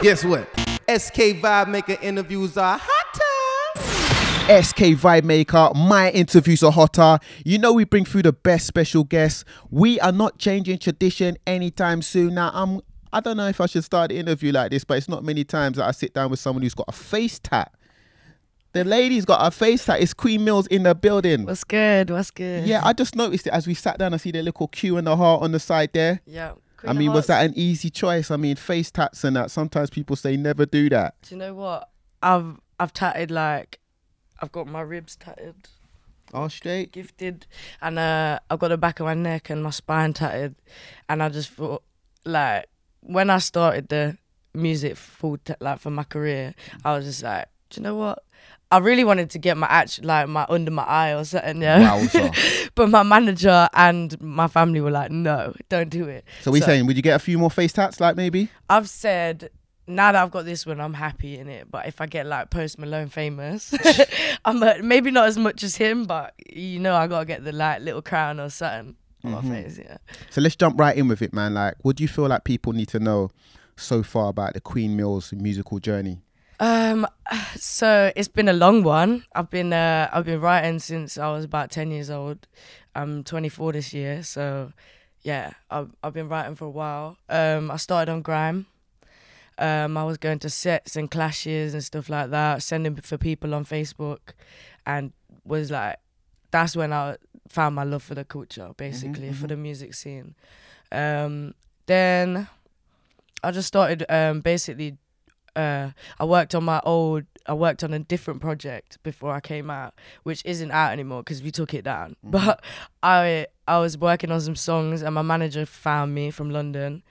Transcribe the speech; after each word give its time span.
Guess 0.00 0.24
what? 0.24 0.48
SK 0.88 1.40
Vibemaker 1.42 2.00
interviews 2.00 2.56
are 2.56 2.78
hotter. 2.80 4.62
SK 4.62 4.96
Vibemaker, 4.96 5.74
my 5.74 6.10
interviews 6.12 6.62
are 6.62 6.70
hotter. 6.70 7.18
You 7.44 7.58
know 7.58 7.72
we 7.72 7.82
bring 7.84 8.04
through 8.04 8.22
the 8.22 8.32
best 8.32 8.66
special 8.66 9.02
guests. 9.02 9.44
We 9.70 9.98
are 9.98 10.12
not 10.12 10.38
changing 10.38 10.78
tradition 10.78 11.36
anytime 11.48 12.02
soon. 12.02 12.34
Now 12.34 12.52
I'm 12.54 12.80
I 13.12 13.18
don't 13.20 13.36
know 13.36 13.48
if 13.48 13.60
I 13.60 13.66
should 13.66 13.82
start 13.84 14.10
the 14.10 14.18
interview 14.18 14.52
like 14.52 14.70
this, 14.70 14.84
but 14.84 14.98
it's 14.98 15.08
not 15.08 15.24
many 15.24 15.42
times 15.42 15.78
that 15.78 15.86
I 15.86 15.90
sit 15.90 16.14
down 16.14 16.30
with 16.30 16.38
someone 16.38 16.62
who's 16.62 16.74
got 16.74 16.86
a 16.88 16.92
face 16.92 17.40
tat. 17.40 17.72
The 18.74 18.84
lady's 18.84 19.24
got 19.24 19.44
a 19.44 19.50
face 19.50 19.84
tat. 19.86 20.00
It's 20.00 20.14
Queen 20.14 20.42
Millz 20.42 20.68
in 20.68 20.84
the 20.84 20.94
building. 20.94 21.44
What's 21.44 21.64
good? 21.64 22.10
What's 22.10 22.30
good? 22.30 22.66
Yeah, 22.66 22.82
I 22.84 22.92
just 22.92 23.16
noticed 23.16 23.48
it 23.48 23.52
as 23.52 23.66
we 23.66 23.74
sat 23.74 23.98
down. 23.98 24.14
I 24.14 24.18
see 24.18 24.30
the 24.30 24.42
little 24.42 24.68
Q 24.68 24.96
and 24.98 25.06
the 25.08 25.16
heart 25.16 25.42
on 25.42 25.50
the 25.52 25.58
side 25.58 25.90
there. 25.92 26.20
Yeah. 26.24 26.52
I 26.86 26.92
mean, 26.92 27.12
was 27.12 27.26
that 27.26 27.44
an 27.44 27.52
easy 27.56 27.90
choice? 27.90 28.30
I 28.30 28.36
mean, 28.36 28.56
face 28.56 28.90
tats 28.90 29.24
and 29.24 29.36
that. 29.36 29.50
Sometimes 29.50 29.90
people 29.90 30.16
say 30.16 30.36
never 30.36 30.64
do 30.66 30.88
that. 30.90 31.14
Do 31.22 31.34
you 31.34 31.38
know 31.38 31.54
what? 31.54 31.88
I've 32.22 32.60
I've 32.78 32.92
tatted 32.92 33.30
like 33.30 33.78
I've 34.40 34.52
got 34.52 34.66
my 34.68 34.80
ribs 34.80 35.16
tatted, 35.16 35.68
All 36.32 36.48
straight. 36.48 36.92
gifted, 36.92 37.46
and 37.80 37.98
uh, 37.98 38.38
I've 38.50 38.58
got 38.58 38.68
the 38.68 38.76
back 38.78 39.00
of 39.00 39.06
my 39.06 39.14
neck 39.14 39.50
and 39.50 39.62
my 39.62 39.70
spine 39.70 40.12
tatted, 40.12 40.54
and 41.08 41.22
I 41.22 41.28
just 41.28 41.50
thought 41.50 41.82
like 42.24 42.66
when 43.00 43.30
I 43.30 43.38
started 43.38 43.88
the 43.88 44.16
music 44.54 44.96
full 44.96 45.38
t- 45.38 45.54
like 45.60 45.78
for 45.80 45.90
my 45.90 46.04
career, 46.04 46.54
I 46.84 46.96
was 46.96 47.04
just 47.06 47.22
like, 47.22 47.46
do 47.70 47.80
you 47.80 47.82
know 47.84 47.96
what? 47.96 48.22
I 48.70 48.78
really 48.78 49.02
wanted 49.04 49.30
to 49.30 49.38
get 49.38 49.56
my 49.56 49.66
actual 49.66 50.04
like 50.06 50.28
my 50.28 50.44
under 50.48 50.70
my 50.70 50.82
eye 50.82 51.14
or 51.14 51.24
something, 51.24 51.62
yeah. 51.62 52.06
But 52.74 52.90
my 52.90 53.02
manager 53.02 53.68
and 53.72 54.20
my 54.20 54.46
family 54.46 54.80
were 54.82 54.90
like, 54.90 55.10
no, 55.10 55.54
don't 55.70 55.88
do 55.88 56.06
it. 56.06 56.24
So 56.42 56.50
we 56.50 56.60
So- 56.60 56.66
saying, 56.66 56.86
would 56.86 56.96
you 56.96 57.02
get 57.02 57.16
a 57.16 57.18
few 57.18 57.38
more 57.38 57.50
face 57.50 57.72
tats, 57.72 57.98
like 57.98 58.16
maybe? 58.16 58.50
I've 58.68 58.88
said 58.88 59.48
now 59.86 60.12
that 60.12 60.22
I've 60.22 60.30
got 60.30 60.44
this 60.44 60.66
one, 60.66 60.82
I'm 60.82 60.92
happy 60.92 61.38
in 61.38 61.48
it. 61.48 61.70
But 61.70 61.86
if 61.86 62.00
I 62.02 62.06
get 62.06 62.26
like 62.26 62.50
Post 62.50 62.78
Malone 62.78 63.08
famous, 63.08 63.72
I'm 64.44 64.62
uh, 64.62 64.74
maybe 64.82 65.10
not 65.10 65.28
as 65.28 65.38
much 65.38 65.62
as 65.62 65.76
him, 65.76 66.04
but 66.04 66.34
you 66.52 66.78
know 66.78 66.94
I 66.94 67.06
gotta 67.06 67.24
get 67.24 67.44
the 67.44 67.52
like 67.52 67.80
little 67.80 68.02
crown 68.02 68.38
or 68.38 68.50
something 68.50 68.96
on 69.24 69.32
Mm-hmm. 69.32 69.48
my 69.48 69.62
face. 69.62 69.78
Yeah. 69.78 69.96
So 70.30 70.40
let's 70.42 70.54
jump 70.56 70.78
right 70.78 70.94
in 70.96 71.08
with 71.08 71.22
it, 71.22 71.32
man. 71.32 71.54
Like, 71.54 71.74
what 71.80 71.96
do 71.96 72.04
you 72.04 72.08
feel 72.08 72.26
like 72.28 72.44
people 72.44 72.72
need 72.74 72.88
to 72.88 73.00
know 73.00 73.30
so 73.76 74.02
far 74.02 74.28
about 74.28 74.52
the 74.54 74.60
Queen 74.60 74.96
Millz 74.96 75.32
musical 75.32 75.78
journey? 75.80 76.20
Um. 76.60 77.06
So 77.56 78.12
it's 78.16 78.28
been 78.28 78.48
a 78.48 78.52
long 78.52 78.82
one. 78.82 79.24
I've 79.34 79.50
been 79.50 79.72
uh 79.72 80.08
I've 80.12 80.24
been 80.24 80.40
writing 80.40 80.78
since 80.78 81.18
I 81.18 81.30
was 81.30 81.44
about 81.44 81.70
ten 81.70 81.90
years 81.90 82.10
old. 82.10 82.46
I'm 82.94 83.22
24 83.22 83.72
this 83.72 83.94
year, 83.94 84.22
so 84.22 84.72
yeah, 85.22 85.52
I've 85.70 85.90
I've 86.02 86.14
been 86.14 86.28
writing 86.28 86.56
for 86.56 86.64
a 86.64 86.70
while. 86.70 87.16
Um, 87.28 87.70
I 87.70 87.76
started 87.76 88.10
on 88.10 88.22
grime. 88.22 88.66
Um, 89.58 89.96
I 89.96 90.04
was 90.04 90.18
going 90.18 90.38
to 90.40 90.50
sets 90.50 90.96
and 90.96 91.10
clashes 91.10 91.74
and 91.74 91.82
stuff 91.82 92.08
like 92.08 92.30
that, 92.30 92.62
sending 92.62 92.96
for 92.96 93.18
people 93.18 93.54
on 93.54 93.64
Facebook, 93.64 94.18
and 94.86 95.12
was 95.44 95.70
like, 95.70 95.96
that's 96.50 96.76
when 96.76 96.92
I 96.92 97.16
found 97.48 97.74
my 97.74 97.84
love 97.84 98.02
for 98.02 98.14
the 98.14 98.24
culture, 98.24 98.70
basically 98.76 99.32
for 99.32 99.46
the 99.46 99.56
music 99.56 99.94
scene. 99.94 100.34
Um, 100.92 101.54
then 101.86 102.48
I 103.42 103.50
just 103.50 103.68
started 103.68 104.04
um, 104.08 104.40
basically. 104.40 104.96
Uh, 105.58 105.90
I 106.20 106.24
worked 106.24 106.54
on 106.54 106.62
my 106.62 106.80
old. 106.84 107.24
I 107.44 107.52
worked 107.52 107.82
on 107.82 107.92
a 107.92 107.98
different 107.98 108.40
project 108.40 109.02
before 109.02 109.32
I 109.32 109.40
came 109.40 109.70
out, 109.70 109.92
which 110.22 110.40
isn't 110.44 110.70
out 110.70 110.92
anymore 110.92 111.24
because 111.24 111.42
we 111.42 111.50
took 111.50 111.74
it 111.74 111.82
down. 111.82 112.14
But 112.22 112.62
I 113.02 113.48
I 113.66 113.78
was 113.78 113.98
working 113.98 114.30
on 114.30 114.40
some 114.40 114.54
songs, 114.54 115.02
and 115.02 115.12
my 115.16 115.22
manager 115.22 115.66
found 115.66 116.14
me 116.14 116.30
from 116.30 116.50
London. 116.50 117.02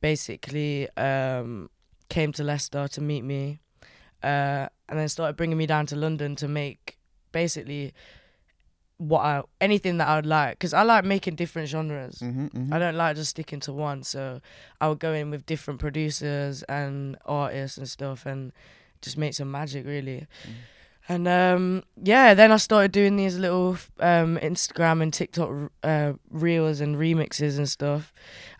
Basically, 0.00 0.88
um, 0.96 1.70
came 2.08 2.30
to 2.34 2.44
Leicester 2.44 2.86
to 2.86 3.00
meet 3.00 3.24
me, 3.24 3.58
uh, 4.22 4.68
and 4.88 4.98
then 4.98 5.08
started 5.08 5.36
bringing 5.36 5.58
me 5.58 5.66
down 5.66 5.86
to 5.86 5.96
London 5.96 6.36
to 6.36 6.46
make 6.46 6.98
basically 7.32 7.92
what 8.98 9.20
I 9.20 9.42
anything 9.60 9.98
that 9.98 10.08
I 10.08 10.16
would 10.16 10.26
like 10.26 10.58
because 10.58 10.74
I 10.74 10.82
like 10.82 11.04
making 11.04 11.36
different 11.36 11.68
genres. 11.68 12.18
Mm-hmm, 12.18 12.72
I 12.72 12.78
don't 12.78 12.96
like 12.96 13.16
just 13.16 13.30
sticking 13.30 13.60
to 13.60 13.72
one. 13.72 14.02
So 14.02 14.40
I 14.80 14.88
would 14.88 14.98
go 14.98 15.12
in 15.12 15.30
with 15.30 15.46
different 15.46 15.78
producers 15.80 16.62
and 16.64 17.16
artists 17.24 17.78
and 17.78 17.88
stuff 17.88 18.26
and 18.26 18.52
just 19.00 19.16
make 19.16 19.34
some 19.34 19.50
magic 19.50 19.86
really. 19.86 20.26
And 21.08 21.26
um, 21.26 21.84
yeah, 22.02 22.34
then 22.34 22.52
I 22.52 22.56
started 22.58 22.92
doing 22.92 23.16
these 23.16 23.38
little 23.38 23.78
um, 24.00 24.36
Instagram 24.42 25.00
and 25.02 25.12
TikTok 25.14 25.70
uh, 25.82 26.12
reels 26.30 26.80
and 26.80 26.96
remixes 26.96 27.56
and 27.56 27.68
stuff. 27.68 28.12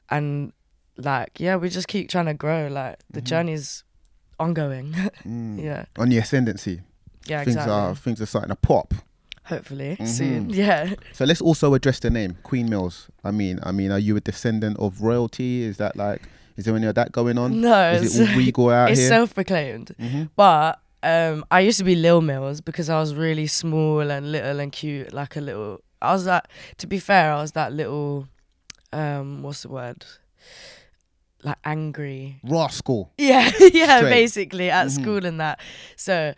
And 0.08 0.52
like, 0.96 1.38
yeah, 1.40 1.56
we 1.56 1.68
just 1.68 1.88
keep 1.88 2.08
trying 2.08 2.26
to 2.26 2.34
grow. 2.34 2.68
Like 2.68 3.00
the 3.10 3.20
journey's 3.20 3.84
ongoing. 4.40 4.94
yeah, 5.24 5.84
On 5.98 6.08
the 6.08 6.18
ascendancy, 6.18 6.80
yeah, 7.26 7.42
Mm. 7.42 7.44
things 7.44 7.56
exactly. 7.56 7.72
are 7.74 7.94
things 7.94 8.20
are 8.22 8.26
starting 8.26 8.48
to 8.50 8.56
pop. 8.56 8.94
Hopefully 9.48 9.96
Mm-hmm. 9.98 10.04
soon. 10.06 10.50
Yeah. 10.64 10.94
So 11.12 11.24
let's 11.24 11.40
also 11.40 11.74
address 11.74 11.98
the 12.00 12.10
name 12.10 12.36
Queen 12.42 12.68
Millz. 12.68 13.08
I 13.24 13.30
mean, 13.30 13.58
I 13.62 13.72
mean, 13.72 13.90
are 13.90 13.98
you 13.98 14.16
a 14.16 14.20
descendant 14.20 14.76
of 14.78 15.00
royalty? 15.02 15.62
Is 15.62 15.76
that 15.78 15.96
like, 15.96 16.22
is 16.56 16.64
there 16.64 16.74
any 16.76 16.86
of 16.86 16.94
that 16.96 17.12
going 17.12 17.38
on? 17.38 17.60
No, 17.60 17.90
is 17.92 18.16
it 18.16 18.20
all 18.20 18.24
it's- 18.28 18.36
regal 18.38 18.70
out 18.78 18.90
it's 18.90 19.00
here? 19.00 19.08
self-proclaimed 19.08 19.94
but 20.36 20.80
um 21.04 21.44
i 21.52 21.60
used 21.60 21.78
to 21.78 21.84
be 21.84 21.94
lil 21.94 22.20
mills 22.20 22.60
because 22.60 22.90
i 22.90 22.98
was 22.98 23.14
really 23.14 23.46
small 23.46 24.00
and 24.10 24.32
little 24.32 24.58
and 24.58 24.72
cute 24.72 25.12
like 25.12 25.36
a 25.36 25.40
little 25.40 25.80
i 26.02 26.12
was 26.12 26.24
that 26.24 26.48
to 26.76 26.88
be 26.88 26.98
fair 26.98 27.32
i 27.32 27.40
was 27.40 27.52
that 27.52 27.72
little 27.72 28.26
um 28.92 29.44
what's 29.44 29.62
the 29.62 29.68
word 29.68 30.04
like 31.44 31.56
angry 31.64 32.40
Rascal. 32.42 33.12
yeah 33.18 33.48
yeah 33.72 33.98
Straight. 33.98 34.10
basically 34.10 34.70
at 34.70 34.90
school 34.90 35.24
and 35.24 35.38
that 35.40 35.60
so 35.94 36.34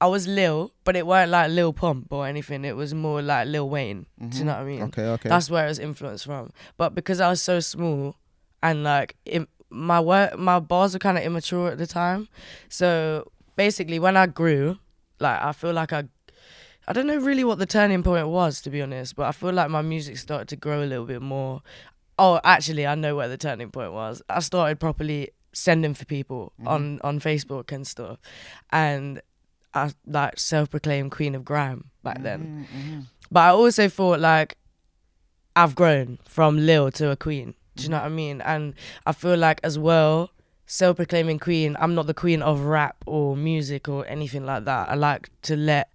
i 0.00 0.06
was 0.06 0.26
lil 0.28 0.72
but 0.84 0.96
it 0.96 1.06
weren't 1.06 1.30
like 1.30 1.50
lil 1.50 1.72
pump 1.72 2.06
or 2.10 2.26
anything 2.26 2.64
it 2.64 2.76
was 2.76 2.94
more 2.94 3.20
like 3.20 3.48
lil 3.48 3.68
wayne 3.68 4.06
do 4.28 4.38
you 4.38 4.44
know 4.44 4.52
what 4.52 4.60
i 4.60 4.64
mean 4.64 4.80
mm-hmm. 4.80 4.88
Okay, 4.88 5.06
okay. 5.06 5.28
that's 5.28 5.50
where 5.50 5.64
it 5.64 5.68
was 5.68 5.78
influenced 5.78 6.24
from. 6.24 6.50
But 6.76 6.94
because 6.94 7.20
I 7.20 7.28
was 7.28 7.42
so 7.42 7.60
small 7.60 8.16
and 8.62 8.82
like 8.82 9.16
im- 9.26 9.48
my 9.70 10.00
work, 10.00 10.38
my 10.38 10.60
bars 10.60 10.94
were 10.94 10.98
kind 10.98 11.18
of 11.18 11.24
immature 11.24 11.68
at 11.70 11.78
the 11.78 11.86
time. 11.86 12.28
So 12.68 13.30
basically, 13.56 13.98
when 13.98 14.16
I 14.16 14.26
grew, 14.26 14.78
like 15.20 15.40
I 15.40 15.52
feel 15.52 15.72
like 15.72 15.92
I, 15.92 16.04
I 16.86 16.92
don't 16.92 17.06
know 17.06 17.18
really 17.18 17.44
what 17.44 17.58
the 17.58 17.66
turning 17.66 18.02
point 18.02 18.28
was 18.28 18.60
to 18.62 18.70
be 18.70 18.82
honest, 18.82 19.16
but 19.16 19.26
I 19.26 19.32
feel 19.32 19.52
like 19.52 19.70
my 19.70 19.82
music 19.82 20.16
started 20.16 20.48
to 20.48 20.56
grow 20.56 20.82
a 20.82 20.86
little 20.86 21.06
bit 21.06 21.22
more. 21.22 21.62
Oh, 22.18 22.40
actually, 22.42 22.86
I 22.86 22.94
know 22.94 23.14
where 23.14 23.28
the 23.28 23.38
turning 23.38 23.70
point 23.70 23.92
was. 23.92 24.22
I 24.28 24.40
started 24.40 24.80
properly 24.80 25.30
sending 25.52 25.94
for 25.94 26.04
people 26.04 26.52
mm-hmm. 26.58 26.68
on 26.68 27.00
on 27.04 27.20
Facebook 27.20 27.72
and 27.72 27.86
stuff, 27.86 28.18
and 28.70 29.20
I 29.74 29.92
like 30.06 30.38
self-proclaimed 30.38 31.10
queen 31.10 31.34
of 31.34 31.44
grime 31.44 31.90
back 32.02 32.22
then. 32.22 32.66
Mm-hmm, 32.70 32.78
mm-hmm. 32.78 33.00
But 33.30 33.40
I 33.40 33.50
also 33.50 33.88
thought 33.88 34.20
like 34.20 34.56
I've 35.54 35.74
grown 35.74 36.18
from 36.24 36.56
Lil 36.56 36.90
to 36.92 37.10
a 37.10 37.16
queen. 37.16 37.54
Do 37.76 37.84
you 37.84 37.88
know 37.90 37.98
what 37.98 38.06
I 38.06 38.08
mean? 38.08 38.40
And 38.40 38.74
I 39.06 39.12
feel 39.12 39.36
like 39.36 39.60
as 39.62 39.78
well, 39.78 40.30
self-proclaiming 40.66 41.38
queen, 41.38 41.76
I'm 41.80 41.94
not 41.94 42.06
the 42.06 42.14
queen 42.14 42.42
of 42.42 42.60
rap 42.60 42.96
or 43.06 43.36
music 43.36 43.88
or 43.88 44.06
anything 44.06 44.44
like 44.44 44.64
that. 44.64 44.88
I 44.88 44.94
like 44.94 45.30
to 45.42 45.56
let 45.56 45.90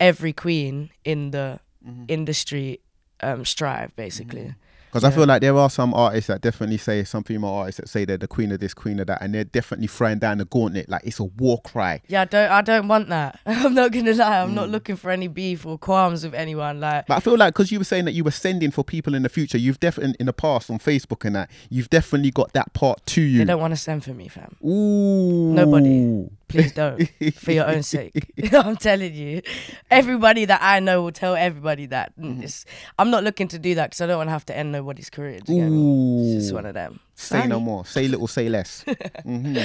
every 0.00 0.32
queen 0.32 0.90
in 1.04 1.30
the 1.30 1.60
mm-hmm. 1.86 2.04
industry 2.08 2.80
um, 3.20 3.44
strive, 3.44 3.94
basically. 3.96 4.54
Because 4.94 5.02
I 5.04 5.10
feel 5.10 5.26
like 5.26 5.40
there 5.40 5.56
are 5.56 5.68
some 5.68 5.92
artists 5.92 6.28
that 6.28 6.40
definitely 6.40 6.76
say 6.78 7.02
some 7.02 7.24
female 7.24 7.50
artists 7.50 7.80
that 7.80 7.88
say 7.88 8.04
they're 8.04 8.16
the 8.16 8.28
queen 8.28 8.52
of 8.52 8.60
this, 8.60 8.72
queen 8.74 9.00
of 9.00 9.08
that, 9.08 9.20
and 9.20 9.34
they're 9.34 9.42
definitely 9.42 9.88
throwing 9.88 10.20
down 10.20 10.38
the 10.38 10.44
gauntlet 10.44 10.88
like 10.88 11.02
it's 11.04 11.18
a 11.18 11.24
war 11.24 11.60
cry. 11.62 12.00
Yeah, 12.06 12.22
I 12.22 12.24
don't. 12.26 12.50
I 12.52 12.62
don't 12.62 12.86
want 12.86 13.08
that. 13.08 13.40
I'm 13.46 13.74
not 13.74 13.90
gonna 13.90 14.12
lie. 14.14 14.40
I'm 14.42 14.50
Mm. 14.50 14.54
not 14.54 14.68
looking 14.68 14.94
for 14.94 15.10
any 15.10 15.26
beef 15.26 15.66
or 15.66 15.78
qualms 15.78 16.22
with 16.22 16.34
anyone. 16.34 16.78
Like, 16.78 17.06
But 17.08 17.14
I 17.16 17.20
feel 17.20 17.36
like 17.36 17.54
because 17.54 17.72
you 17.72 17.78
were 17.78 17.84
saying 17.84 18.04
that 18.04 18.12
you 18.12 18.22
were 18.22 18.30
sending 18.30 18.70
for 18.70 18.84
people 18.84 19.16
in 19.16 19.22
the 19.24 19.28
future, 19.28 19.58
you've 19.58 19.80
definitely 19.80 20.14
in 20.20 20.26
the 20.26 20.32
past 20.32 20.70
on 20.70 20.78
Facebook 20.78 21.24
and 21.24 21.34
that 21.34 21.50
you've 21.70 21.90
definitely 21.90 22.30
got 22.30 22.52
that 22.52 22.72
part 22.72 23.04
to 23.06 23.20
you. 23.20 23.38
they 23.38 23.44
don't 23.46 23.60
want 23.60 23.72
to 23.72 23.76
send 23.76 24.04
for 24.04 24.14
me, 24.14 24.28
fam. 24.28 24.54
Ooh, 24.64 25.52
Nobody. 25.54 26.28
Please 26.54 26.72
don't, 26.72 27.08
for 27.34 27.52
your 27.52 27.66
own 27.68 27.82
sake. 27.82 28.32
I'm 28.52 28.76
telling 28.76 29.14
you, 29.14 29.42
everybody 29.90 30.44
that 30.44 30.60
I 30.62 30.80
know 30.80 31.02
will 31.02 31.12
tell 31.12 31.34
everybody 31.34 31.86
that. 31.86 32.12
Mm-hmm. 32.18 32.38
It's- 32.38 32.64
I'm 32.98 33.10
not 33.10 33.24
looking 33.24 33.48
to 33.48 33.58
do 33.58 33.74
that 33.74 33.90
because 33.90 34.00
I 34.00 34.06
don't 34.06 34.18
want 34.18 34.28
to 34.28 34.32
have 34.32 34.46
to 34.46 34.56
end 34.56 34.72
nobody's 34.72 35.10
career. 35.10 35.40
Do 35.44 35.52
you 35.52 35.60
get 35.62 35.70
me? 35.70 36.34
It's 36.36 36.44
just 36.44 36.54
one 36.54 36.66
of 36.66 36.74
them. 36.74 37.00
Say 37.16 37.46
no 37.46 37.60
more. 37.60 37.84
Say 37.86 38.08
little, 38.08 38.26
say 38.26 38.48
less. 38.48 38.84
hmm 39.22 39.56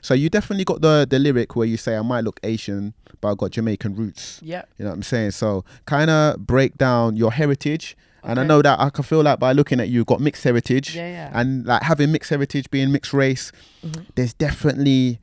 So 0.00 0.14
you 0.14 0.30
definitely 0.30 0.64
got 0.64 0.80
the 0.80 1.06
the 1.08 1.18
lyric 1.18 1.54
where 1.56 1.66
you 1.66 1.76
say 1.76 1.96
I 1.96 2.02
might 2.02 2.24
look 2.24 2.40
Asian, 2.42 2.94
but 3.20 3.32
I 3.32 3.34
got 3.34 3.50
Jamaican 3.52 3.96
roots. 3.96 4.40
Yeah. 4.42 4.62
You 4.78 4.84
know 4.84 4.90
what 4.90 4.96
I'm 4.96 5.02
saying? 5.02 5.32
So 5.32 5.64
kind 5.84 6.10
of 6.10 6.46
break 6.46 6.76
down 6.78 7.16
your 7.16 7.32
heritage. 7.32 7.96
And 8.28 8.40
I 8.40 8.44
know 8.44 8.60
that 8.60 8.80
I 8.80 8.90
can 8.90 9.04
feel 9.04 9.22
like 9.22 9.38
by 9.38 9.52
looking 9.52 9.78
at 9.78 9.86
you, 9.88 9.96
you've 10.00 10.06
got 10.06 10.20
mixed 10.20 10.42
heritage. 10.42 10.96
Yeah, 10.96 11.08
yeah. 11.08 11.30
And 11.32 11.64
like 11.64 11.82
having 11.82 12.10
mixed 12.10 12.30
heritage, 12.30 12.68
being 12.72 12.90
mixed 12.90 13.12
race, 13.12 13.52
Mm-hmm. 13.84 14.02
there's 14.16 14.34
definitely 14.34 15.20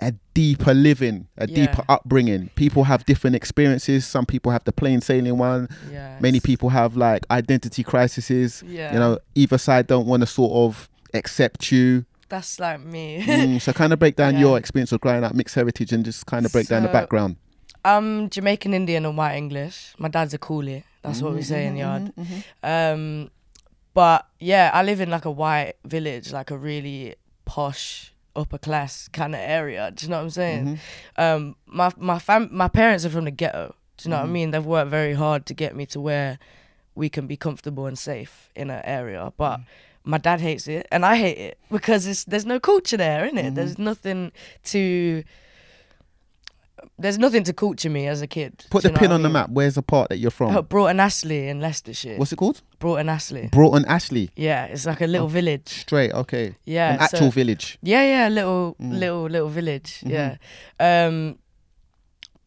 a 0.00 0.12
deeper 0.34 0.74
living, 0.74 1.28
a 1.38 1.46
Yeah. 1.48 1.66
deeper 1.66 1.84
upbringing. 1.88 2.50
People 2.56 2.84
have 2.84 3.04
different 3.06 3.36
experiences. 3.36 4.06
Some 4.06 4.26
people 4.26 4.50
have 4.52 4.64
the 4.64 4.72
plain 4.72 5.00
sailing 5.00 5.38
one. 5.38 5.68
Yeah. 5.90 6.18
Many 6.20 6.40
people 6.40 6.70
have 6.70 6.96
like 6.96 7.24
identity 7.30 7.82
crises. 7.84 8.62
Yeah. 8.66 8.92
You 8.92 8.98
know, 8.98 9.18
either 9.34 9.58
side 9.58 9.86
don't 9.86 10.06
want 10.06 10.22
to 10.22 10.26
sort 10.26 10.52
of 10.52 10.88
accept 11.14 11.70
you. 11.70 12.04
that's 12.28 12.58
like 12.58 12.80
me. 12.80 13.22
Mm, 13.22 13.60
so 13.60 13.72
kind 13.82 13.92
of 13.92 13.98
break 14.00 14.16
down 14.16 14.34
Yeah. 14.34 14.40
your 14.40 14.58
experience 14.58 14.90
of 14.90 15.00
growing 15.00 15.22
up 15.22 15.34
mixed 15.34 15.54
heritage 15.54 15.92
and 15.92 16.04
just 16.04 16.26
kind 16.26 16.44
of 16.44 16.50
break 16.52 16.66
down 16.66 16.82
the 16.82 16.88
background. 16.88 17.36
I'm 17.84 18.30
Jamaican 18.30 18.72
Indian 18.74 19.04
and 19.06 19.16
white 19.16 19.36
English. 19.36 19.94
My 19.98 20.08
dad's 20.08 20.34
a 20.34 20.38
coolie. 20.38 20.82
That's 21.02 21.20
what 21.22 21.34
we 21.34 21.42
say 21.42 21.66
in 21.66 21.76
yard. 21.76 22.12
Um, 22.62 23.30
but 23.92 24.26
yeah, 24.40 24.70
I 24.72 24.82
live 24.82 25.00
in 25.00 25.10
like 25.10 25.26
a 25.26 25.30
white 25.30 25.74
village, 25.84 26.32
like 26.32 26.50
a 26.50 26.56
really 26.56 27.14
posh 27.44 28.13
upper 28.36 28.58
class 28.58 29.08
kind 29.08 29.34
of 29.34 29.40
area. 29.40 29.90
Do 29.94 30.06
you 30.06 30.10
know 30.10 30.16
what 30.16 30.24
I'm 30.24 30.30
saying? 30.30 30.64
Mm-hmm. 30.66 31.20
Um, 31.20 31.56
my 31.66 31.90
my 31.96 32.18
fam, 32.18 32.48
my 32.52 32.68
parents 32.68 33.04
are 33.04 33.10
from 33.10 33.24
the 33.24 33.30
ghetto. 33.30 33.74
Do 33.96 34.08
you 34.08 34.10
know 34.10 34.16
what 34.16 34.22
I 34.22 34.24
mm-hmm. 34.24 34.32
mean? 34.32 34.50
They've 34.50 34.64
worked 34.64 34.90
very 34.90 35.14
hard 35.14 35.46
to 35.46 35.54
get 35.54 35.76
me 35.76 35.86
to 35.86 36.00
where 36.00 36.38
we 36.94 37.08
can 37.08 37.26
be 37.26 37.36
comfortable 37.36 37.86
and 37.86 37.98
safe 37.98 38.50
in 38.54 38.70
an 38.70 38.82
area. 38.84 39.32
But 39.36 39.56
mm-hmm. 39.56 40.10
my 40.10 40.18
dad 40.18 40.40
hates 40.40 40.68
it, 40.68 40.86
and 40.90 41.04
I 41.04 41.16
hate 41.16 41.38
it 41.38 41.58
because 41.70 42.06
it's 42.06 42.24
there's 42.24 42.46
no 42.46 42.60
culture 42.60 42.96
there, 42.96 43.24
in 43.24 43.38
it. 43.38 43.54
There's 43.54 43.78
nothing 43.78 44.32
to. 44.64 45.24
There's 46.98 47.18
nothing 47.18 47.44
to 47.44 47.52
culture 47.52 47.88
me 47.90 48.06
as 48.08 48.20
a 48.22 48.26
kid. 48.26 48.64
Put 48.70 48.82
the 48.82 48.90
pin 48.90 49.12
on 49.12 49.22
the 49.22 49.28
map. 49.28 49.50
Where's 49.50 49.74
the 49.76 49.82
part 49.82 50.08
that 50.08 50.18
you're 50.18 50.30
from? 50.30 50.56
Oh, 50.56 50.62
Broughton 50.62 50.98
Astley 51.00 51.48
in 51.48 51.60
Leicestershire. 51.60 52.16
What's 52.16 52.32
it 52.32 52.36
called? 52.36 52.62
Broughton 52.78 53.08
Astley. 53.08 53.48
Broughton 53.52 53.84
Astley. 53.86 54.30
Yeah, 54.36 54.64
it's 54.66 54.84
like 54.86 55.00
a 55.00 55.06
little 55.06 55.28
village. 55.28 55.68
Straight. 55.68 56.12
Okay. 56.12 56.56
Yeah, 56.64 56.94
An 56.94 57.00
actual 57.00 57.18
so- 57.18 57.30
village. 57.30 57.78
Yeah, 57.82 58.02
yeah, 58.04 58.28
little, 58.28 58.76
Mm. 58.80 58.98
little, 58.98 59.22
little 59.26 59.48
village. 59.48 60.00
Mm-hmm. 60.04 60.10
Yeah, 60.10 60.36
um, 61.06 61.38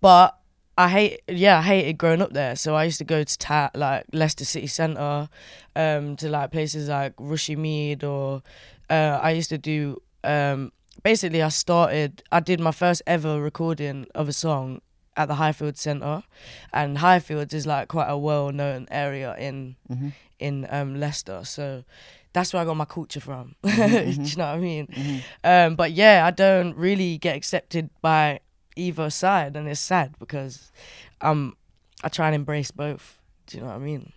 but 0.01 0.37
I 0.77 0.89
hate. 0.89 1.21
Yeah, 1.27 1.59
I 1.59 1.61
hated 1.63 1.97
growing 1.97 2.21
up 2.21 2.33
there. 2.33 2.55
So 2.55 2.75
I 2.75 2.83
used 2.83 2.99
to 2.99 3.03
go 3.05 3.23
to 3.23 3.37
ta- 3.37 3.71
like 3.73 4.05
Leicester 4.13 4.45
City 4.45 4.67
Centre, 4.67 5.27
um, 5.75 6.15
to 6.17 6.29
like 6.29 6.51
places 6.51 6.89
like 6.89 7.13
Rushey 7.17 7.55
Mead, 7.55 8.03
or 8.03 8.43
uh, 8.89 9.19
I 9.21 9.31
used 9.31 9.49
to 9.49 9.57
do. 9.57 10.01
Um, 10.23 10.71
basically, 11.07 11.41
I 11.41 11.47
started. 11.47 12.21
I 12.33 12.41
did 12.41 12.59
my 12.59 12.73
first 12.73 13.01
ever 13.07 13.41
recording 13.41 14.07
of 14.13 14.27
a 14.27 14.33
song 14.33 14.81
at 15.15 15.29
the 15.29 15.35
Highfield 15.35 15.77
Centre, 15.77 16.21
and 16.73 16.97
Highfields 16.97 17.53
is 17.53 17.65
like 17.65 17.87
quite 17.87 18.09
a 18.09 18.17
well-known 18.17 18.87
area 18.91 19.33
in 19.37 19.77
Mm-hmm. 19.89 20.09
in 20.39 20.67
um, 20.69 20.99
Leicester. 20.99 21.45
So 21.45 21.85
that's 22.33 22.51
where 22.51 22.61
I 22.61 22.65
got 22.65 22.75
my 22.75 22.83
culture 22.85 23.21
from. 23.21 23.55
Do 23.63 23.71
you 23.71 24.35
know 24.35 24.47
what 24.51 24.55
I 24.55 24.59
mean? 24.59 24.87
Um, 25.45 25.75
but 25.75 25.93
yeah, 25.93 26.25
I 26.25 26.31
don't 26.31 26.75
really 26.75 27.17
get 27.17 27.37
accepted 27.37 27.89
by 28.01 28.41
either 28.75 29.09
side, 29.09 29.55
and 29.55 29.65
it's 29.69 29.79
sad 29.79 30.13
because 30.19 30.73
um, 31.21 31.55
I 32.03 32.09
try 32.09 32.25
and 32.27 32.35
embrace 32.35 32.71
both. 32.71 33.21
Do 33.45 33.57
you 33.57 33.63
know 33.63 33.69
what 33.69 33.75
I 33.75 33.79
mean? 33.79 34.11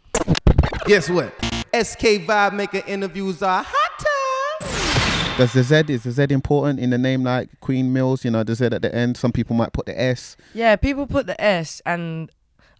Guess 0.86 1.08
what? 1.08 1.32
SK 1.72 2.26
Vibemaker 2.26 2.82
interviews 2.88 3.42
are 3.44 3.62
hot. 3.62 3.79
Does 5.38 5.52
the 5.54 5.62
Z 5.62 5.84
is 5.92 6.02
the 6.02 6.10
Z 6.12 6.26
important 6.30 6.78
in 6.80 6.90
the 6.90 6.98
name 6.98 7.24
like 7.24 7.48
Queen 7.60 7.94
Millz? 7.94 8.24
You 8.24 8.30
know, 8.30 8.42
the 8.44 8.54
Z 8.54 8.66
at 8.66 8.82
the 8.82 8.94
end. 8.94 9.16
Some 9.16 9.32
people 9.32 9.56
might 9.56 9.72
put 9.72 9.86
the 9.86 9.98
S. 9.98 10.36
Yeah, 10.52 10.76
people 10.76 11.06
put 11.06 11.26
the 11.26 11.40
S, 11.40 11.80
and 11.86 12.30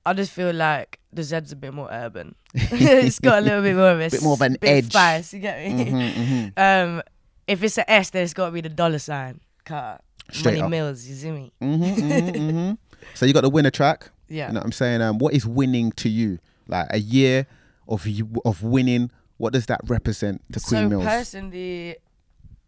I 0.04 0.12
just 0.12 0.30
feel 0.32 0.52
like 0.52 0.98
the 1.12 1.22
Z's 1.22 1.52
a 1.52 1.56
bit 1.56 1.72
more 1.72 1.88
urban. 1.90 2.34
it's 2.54 3.18
got 3.18 3.38
a 3.38 3.40
little 3.40 3.62
bit 3.62 3.76
more 3.76 3.90
of 3.92 4.00
a 4.00 4.08
Bit 4.10 4.22
more 4.22 4.34
of 4.34 4.42
an 4.42 4.56
bit 4.60 4.68
edge. 4.68 4.84
spice. 4.86 5.32
You 5.32 5.40
get 5.40 5.72
me? 5.72 5.84
Mm-hmm, 5.86 6.48
Um, 6.60 7.02
if 7.46 7.62
it's 7.62 7.78
an 7.78 7.84
S, 7.88 8.10
then 8.10 8.24
it's 8.24 8.34
got 8.34 8.46
to 8.46 8.52
be 8.52 8.60
the 8.60 8.68
dollar 8.68 8.98
sign. 8.98 9.40
Car 9.64 10.00
Straight 10.30 10.52
money 10.52 10.62
up. 10.62 10.70
mills. 10.70 11.06
You 11.06 11.14
see 11.16 11.30
me? 11.30 11.52
hmm 11.60 11.82
hmm 11.82 12.72
So 13.14 13.24
you 13.24 13.32
got 13.32 13.40
the 13.42 13.48
winner 13.50 13.70
track. 13.70 14.10
Yeah. 14.28 14.48
You 14.48 14.54
know 14.54 14.60
what 14.60 14.66
I'm 14.66 14.72
saying? 14.72 15.00
Um, 15.00 15.18
what 15.18 15.32
is 15.32 15.46
winning 15.46 15.92
to 15.92 16.08
you? 16.10 16.38
Like 16.68 16.88
a 16.90 16.98
year 17.00 17.46
of 17.88 18.06
you, 18.06 18.28
of 18.44 18.62
winning. 18.62 19.10
What 19.38 19.54
does 19.54 19.64
that 19.66 19.80
represent 19.86 20.42
to 20.52 20.60
Queen 20.60 20.90
Millz? 20.90 21.02
so 21.04 21.08
personally, 21.08 21.96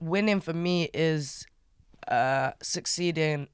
winning 0.02 0.40
for 0.40 0.52
me 0.52 0.90
is 0.92 1.46
uh, 2.08 2.52
succeeding, 2.62 3.48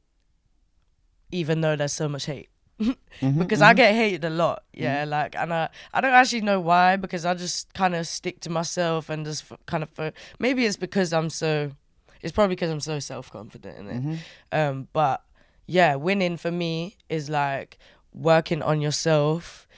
even 1.30 1.60
though 1.60 1.76
there's 1.76 1.92
so 1.92 2.08
much 2.08 2.26
hate. 2.26 2.48
Mm-hmm, 2.80 3.38
because 3.38 3.60
I 3.60 3.74
get 3.74 3.94
hated 3.94 4.24
a 4.24 4.30
lot, 4.30 4.62
yeah. 4.72 5.04
Like, 5.04 5.36
and 5.36 5.52
I, 5.52 5.68
I 5.92 6.00
don't 6.00 6.12
actually 6.12 6.42
know 6.42 6.60
why. 6.60 6.96
Because 6.96 7.24
I 7.24 7.34
just 7.34 7.72
kind 7.74 7.94
of 7.94 8.06
stick 8.06 8.40
to 8.40 8.50
myself 8.50 9.10
and 9.10 9.24
just 9.24 9.50
f- 9.50 9.58
kind 9.66 9.82
of 9.82 9.90
fo- 9.90 10.12
maybe 10.38 10.64
it's 10.64 10.76
because 10.76 11.12
I'm 11.12 11.30
so. 11.30 11.72
It's 12.20 12.32
probably 12.32 12.56
because 12.56 12.70
I'm 12.70 12.80
so 12.80 12.98
self 12.98 13.30
confident 13.30 13.78
in 13.78 13.88
it. 13.88 14.02
Mm-hmm. 14.02 14.14
Um, 14.52 14.88
but 14.92 15.22
yeah, 15.66 15.94
winning 15.96 16.36
for 16.36 16.50
me 16.50 16.96
is 17.08 17.28
like 17.28 17.78
working 18.12 18.62
on 18.62 18.80
yourself, 18.80 19.68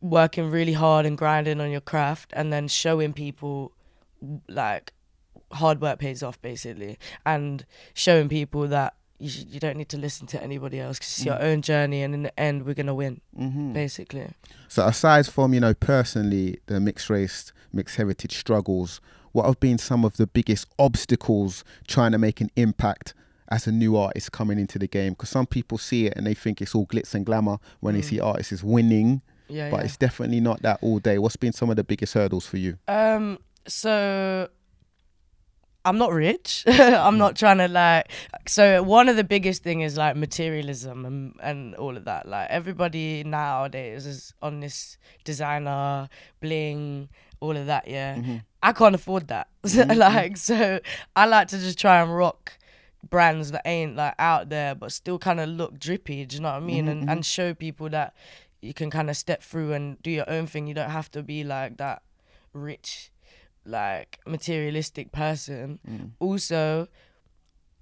working 0.00 0.50
really 0.50 0.74
hard 0.74 1.06
and 1.06 1.16
grinding 1.16 1.60
on 1.60 1.70
your 1.70 1.80
craft, 1.80 2.32
and 2.34 2.52
then 2.52 2.68
showing 2.68 3.12
people 3.12 3.72
like 4.48 4.92
hard 5.52 5.80
work 5.80 5.98
pays 5.98 6.22
off 6.22 6.40
basically, 6.42 6.98
and 7.26 7.64
showing 7.94 8.28
people 8.28 8.66
that 8.68 8.94
you, 9.18 9.28
sh- 9.28 9.44
you 9.48 9.60
don't 9.60 9.76
need 9.76 9.88
to 9.90 9.98
listen 9.98 10.26
to 10.28 10.42
anybody 10.42 10.80
else 10.80 10.98
because 10.98 11.10
it's 11.18 11.24
your 11.26 11.40
own 11.42 11.60
journey, 11.62 12.02
and 12.02 12.14
in 12.14 12.22
the 12.22 12.40
end, 12.40 12.64
we're 12.64 12.74
gonna 12.74 12.94
win 12.94 13.20
Mm-hmm. 13.38 13.72
basically. 13.72 14.28
So 14.68 14.86
aside 14.86 15.26
from 15.26 15.52
you 15.54 15.60
know 15.60 15.74
personally 15.74 16.58
the 16.66 16.80
mixed 16.80 17.10
race, 17.10 17.52
mixed 17.72 17.96
heritage 17.96 18.36
struggles, 18.38 19.00
what 19.32 19.46
have 19.46 19.60
been 19.60 19.78
some 19.78 20.04
of 20.04 20.16
the 20.16 20.26
biggest 20.26 20.66
obstacles 20.78 21.64
trying 21.86 22.12
to 22.12 22.18
make 22.18 22.40
an 22.40 22.50
impact 22.56 23.14
as 23.52 23.66
a 23.66 23.72
new 23.72 23.96
artist 23.96 24.32
coming 24.32 24.58
into 24.58 24.78
the 24.78 24.86
game? 24.88 25.12
Because 25.12 25.28
some 25.30 25.46
people 25.46 25.76
see 25.78 26.06
it 26.06 26.14
and 26.16 26.26
they 26.26 26.34
think 26.34 26.60
it's 26.62 26.74
all 26.74 26.86
glitz 26.86 27.14
and 27.14 27.26
glamour 27.26 27.58
when 27.80 27.94
they 27.94 28.02
see 28.02 28.20
artists 28.20 28.52
is 28.52 28.62
winning, 28.64 29.22
Yeah, 29.48 29.70
but 29.70 29.78
yeah. 29.78 29.84
it's 29.84 29.96
definitely 29.96 30.40
not 30.40 30.62
that 30.62 30.78
all 30.82 30.98
day. 30.98 31.18
What's 31.18 31.36
been 31.36 31.52
some 31.52 31.68
of 31.70 31.76
the 31.76 31.84
biggest 31.84 32.14
hurdles 32.14 32.46
for 32.46 32.56
you? 32.58 32.78
Um, 32.88 33.38
so 33.66 34.48
I'm 35.84 35.98
not 35.98 36.12
rich. 36.12 36.64
I'm 36.68 37.14
mm. 37.14 37.18
not 37.18 37.36
trying 37.36 37.58
to 37.58 37.68
like. 37.68 38.10
So 38.46 38.82
one 38.82 39.08
of 39.08 39.16
the 39.16 39.24
biggest 39.24 39.62
thing 39.62 39.80
is 39.80 39.96
like 39.96 40.16
materialism 40.16 41.04
and 41.04 41.34
and 41.42 41.74
all 41.76 41.96
of 41.96 42.04
that. 42.04 42.28
Like 42.28 42.48
everybody 42.50 43.24
nowadays 43.24 44.06
is 44.06 44.34
on 44.42 44.60
this 44.60 44.98
designer 45.24 46.08
bling, 46.40 47.08
all 47.40 47.56
of 47.56 47.66
that. 47.66 47.88
Yeah, 47.88 48.16
mm-hmm. 48.16 48.36
I 48.62 48.72
can't 48.72 48.94
afford 48.94 49.28
that. 49.28 49.48
Mm-hmm, 49.60 49.90
mm-hmm. 49.90 49.98
like 49.98 50.36
so, 50.38 50.80
I 51.14 51.26
like 51.26 51.48
to 51.48 51.58
just 51.58 51.78
try 51.78 52.00
and 52.00 52.16
rock 52.16 52.54
brands 53.08 53.50
that 53.50 53.62
ain't 53.66 53.96
like 53.96 54.14
out 54.18 54.48
there 54.48 54.74
but 54.74 54.92
still 54.92 55.18
kind 55.18 55.40
of 55.40 55.48
look 55.48 55.78
drippy 55.78 56.24
do 56.26 56.36
you 56.36 56.42
know 56.42 56.50
what 56.50 56.56
i 56.56 56.60
mean 56.60 56.86
and, 56.86 57.08
and 57.08 57.24
show 57.24 57.54
people 57.54 57.88
that 57.88 58.14
you 58.60 58.74
can 58.74 58.90
kind 58.90 59.08
of 59.08 59.16
step 59.16 59.42
through 59.42 59.72
and 59.72 60.00
do 60.02 60.10
your 60.10 60.28
own 60.28 60.46
thing 60.46 60.66
you 60.66 60.74
don't 60.74 60.90
have 60.90 61.10
to 61.10 61.22
be 61.22 61.42
like 61.42 61.78
that 61.78 62.02
rich 62.52 63.10
like 63.64 64.18
materialistic 64.26 65.12
person. 65.12 65.78
Also 66.18 66.88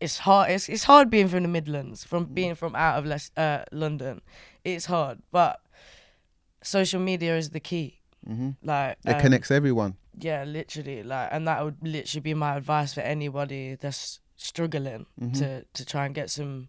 it's 0.01 0.19
hard 0.19 0.51
it's, 0.51 0.69
it's 0.69 0.85
hard 0.85 1.11
being 1.11 1.27
from 1.27 1.43
the 1.43 1.49
midlands 1.49 2.05
from 2.05 2.25
being 2.27 2.55
from 2.55 2.77
out 2.77 2.99
of 2.99 3.05
less 3.07 3.31
uh 3.37 3.65
london. 3.73 4.21
It's 4.65 4.87
hard 4.87 5.19
but 5.33 5.61
social 6.63 7.01
media 7.01 7.37
is 7.37 7.51
the 7.51 7.61
key. 7.61 8.01
Like 8.63 8.99
It 9.07 9.13
um, 9.15 9.21
connects 9.21 9.51
everyone. 9.51 9.97
yeah 10.21 10.45
literally 10.45 11.03
like 11.03 11.29
and 11.33 11.47
that 11.49 11.65
would 11.65 11.77
literally 11.83 12.21
be 12.21 12.35
my 12.35 12.57
advice 12.57 12.93
for 12.93 13.01
anybody 13.01 13.77
that's 13.81 14.21
struggling 14.37 15.07
to 15.35 15.65
to 15.73 15.85
try 15.85 16.05
and 16.07 16.15
get 16.15 16.29
some 16.31 16.69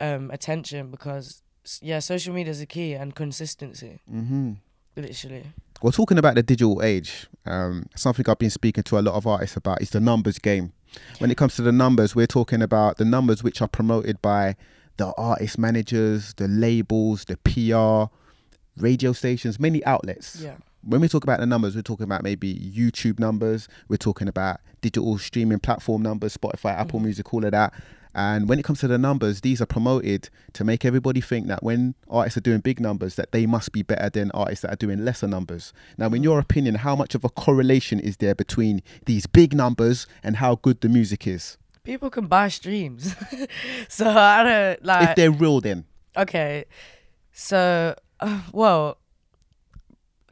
um 0.00 0.30
attention 0.30 0.90
because 0.90 1.42
yeah 1.80 2.00
social 2.00 2.34
media 2.34 2.50
is 2.50 2.60
a 2.60 2.66
key 2.66 2.94
and 2.94 3.14
consistency. 3.14 4.00
Mm-hmm. 4.12 4.52
literally 4.96 5.44
We're 5.82 5.90
talking 5.90 6.18
about 6.18 6.36
the 6.36 6.42
digital 6.42 6.80
age. 6.82 7.26
Um, 7.44 7.86
something 7.96 8.24
I've 8.28 8.38
been 8.38 8.50
speaking 8.50 8.84
to 8.84 8.98
a 8.98 9.00
lot 9.00 9.14
of 9.14 9.26
artists 9.26 9.56
about 9.56 9.82
is 9.82 9.90
the 9.90 10.00
numbers 10.00 10.38
game. 10.38 10.72
When 11.18 11.30
it 11.30 11.36
comes 11.36 11.56
to 11.56 11.62
the 11.62 11.72
numbers, 11.72 12.14
we're 12.14 12.26
talking 12.26 12.62
about 12.62 12.98
the 12.98 13.04
numbers 13.04 13.42
which 13.42 13.60
are 13.60 13.68
promoted 13.68 14.22
by 14.22 14.56
the 14.96 15.12
artist 15.16 15.58
managers, 15.58 16.34
the 16.34 16.46
labels, 16.46 17.24
the 17.24 17.36
PR, 17.38 18.12
radio 18.80 19.12
stations, 19.12 19.58
many 19.58 19.84
outlets. 19.84 20.36
yeah 20.40 20.54
When 20.84 21.00
we 21.00 21.08
talk 21.08 21.24
about 21.24 21.40
the 21.40 21.46
numbers, 21.46 21.74
we're 21.74 21.82
talking 21.82 22.04
about 22.04 22.22
maybe 22.22 22.54
YouTube 22.54 23.18
numbers, 23.18 23.68
we're 23.88 23.96
talking 23.96 24.28
about 24.28 24.60
digital 24.82 25.18
streaming 25.18 25.58
platform 25.60 26.02
numbers, 26.02 26.36
Spotify, 26.36 26.78
Apple 26.78 27.00
Music, 27.00 27.32
all 27.32 27.44
of 27.44 27.50
that. 27.52 27.72
And 28.14 28.48
when 28.48 28.58
it 28.58 28.64
comes 28.64 28.80
to 28.80 28.88
the 28.88 28.98
numbers, 28.98 29.40
these 29.40 29.60
are 29.62 29.66
promoted 29.66 30.28
to 30.52 30.64
make 30.64 30.84
everybody 30.84 31.20
think 31.20 31.46
that 31.46 31.62
when 31.62 31.94
artists 32.10 32.36
are 32.36 32.42
doing 32.42 32.60
big 32.60 32.80
numbers, 32.80 33.16
that 33.16 33.32
they 33.32 33.46
must 33.46 33.72
be 33.72 33.82
better 33.82 34.10
than 34.10 34.30
artists 34.32 34.62
that 34.62 34.72
are 34.72 34.76
doing 34.76 35.04
lesser 35.04 35.26
numbers. 35.26 35.72
Now, 35.96 36.08
in 36.08 36.22
your 36.22 36.38
opinion, 36.38 36.76
how 36.76 36.94
much 36.94 37.14
of 37.14 37.24
a 37.24 37.30
correlation 37.30 37.98
is 37.98 38.18
there 38.18 38.34
between 38.34 38.82
these 39.06 39.26
big 39.26 39.54
numbers 39.54 40.06
and 40.22 40.36
how 40.36 40.56
good 40.56 40.80
the 40.82 40.88
music 40.88 41.26
is? 41.26 41.56
people 41.84 42.10
can 42.10 42.26
buy 42.26 42.48
streams 42.48 43.14
so 43.88 44.08
i 44.08 44.42
don't 44.42 44.84
like 44.84 45.10
if 45.10 45.16
they're 45.16 45.30
real, 45.30 45.60
then. 45.60 45.84
okay 46.16 46.64
so 47.32 47.94
uh, 48.20 48.40
well 48.52 48.98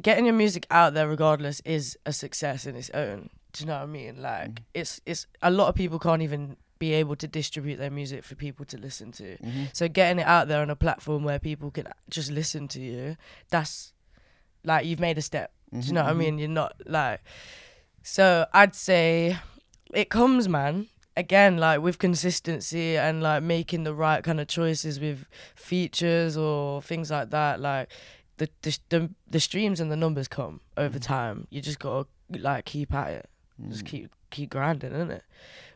getting 0.00 0.26
your 0.26 0.34
music 0.34 0.66
out 0.70 0.94
there 0.94 1.08
regardless 1.08 1.60
is 1.64 1.98
a 2.06 2.12
success 2.12 2.66
in 2.66 2.76
its 2.76 2.90
own 2.90 3.28
do 3.52 3.64
you 3.64 3.66
know 3.66 3.74
what 3.74 3.82
i 3.82 3.86
mean 3.86 4.20
like 4.22 4.62
it's 4.74 5.00
it's 5.06 5.26
a 5.42 5.50
lot 5.50 5.68
of 5.68 5.74
people 5.74 5.98
can't 5.98 6.22
even 6.22 6.56
be 6.80 6.92
able 6.94 7.14
to 7.14 7.28
distribute 7.28 7.76
their 7.76 7.90
music 7.90 8.24
for 8.24 8.34
people 8.34 8.64
to 8.64 8.76
listen 8.76 9.12
to 9.12 9.36
mm-hmm. 9.36 9.64
so 9.72 9.86
getting 9.86 10.18
it 10.18 10.26
out 10.26 10.48
there 10.48 10.60
on 10.60 10.70
a 10.70 10.74
platform 10.76 11.22
where 11.22 11.38
people 11.38 11.70
can 11.70 11.86
just 12.08 12.32
listen 12.32 12.66
to 12.66 12.80
you 12.80 13.16
that's 13.50 13.92
like 14.64 14.84
you've 14.84 14.98
made 14.98 15.16
a 15.16 15.22
step 15.22 15.52
do 15.70 15.76
you 15.76 15.82
mm-hmm, 15.84 15.94
know 15.94 16.02
what 16.02 16.08
i 16.08 16.10
mm-hmm. 16.10 16.18
mean 16.18 16.38
you're 16.38 16.48
not 16.48 16.74
like 16.86 17.20
so 18.02 18.44
i'd 18.52 18.74
say 18.74 19.38
it 19.92 20.10
comes, 20.10 20.48
man. 20.48 20.86
Again, 21.16 21.58
like 21.58 21.80
with 21.80 21.98
consistency 21.98 22.96
and 22.96 23.22
like 23.22 23.42
making 23.42 23.84
the 23.84 23.94
right 23.94 24.22
kind 24.22 24.40
of 24.40 24.46
choices 24.46 25.00
with 25.00 25.26
features 25.54 26.36
or 26.36 26.80
things 26.80 27.10
like 27.10 27.30
that. 27.30 27.60
Like 27.60 27.90
the 28.38 28.48
the 28.62 28.78
the, 28.88 29.10
the 29.28 29.40
streams 29.40 29.80
and 29.80 29.90
the 29.90 29.96
numbers 29.96 30.28
come 30.28 30.60
over 30.76 30.98
Mm. 30.98 31.02
time. 31.02 31.46
You 31.50 31.60
just 31.60 31.78
gotta 31.78 32.08
like 32.30 32.64
keep 32.64 32.94
at 32.94 33.10
it. 33.10 33.30
Just 33.68 33.84
keep 33.84 34.10
keep 34.30 34.50
grinding, 34.50 34.92
innit? 34.92 35.22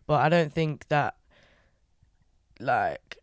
But 0.06 0.20
I 0.20 0.28
don't 0.28 0.52
think 0.52 0.88
that 0.88 1.14
like 2.60 3.18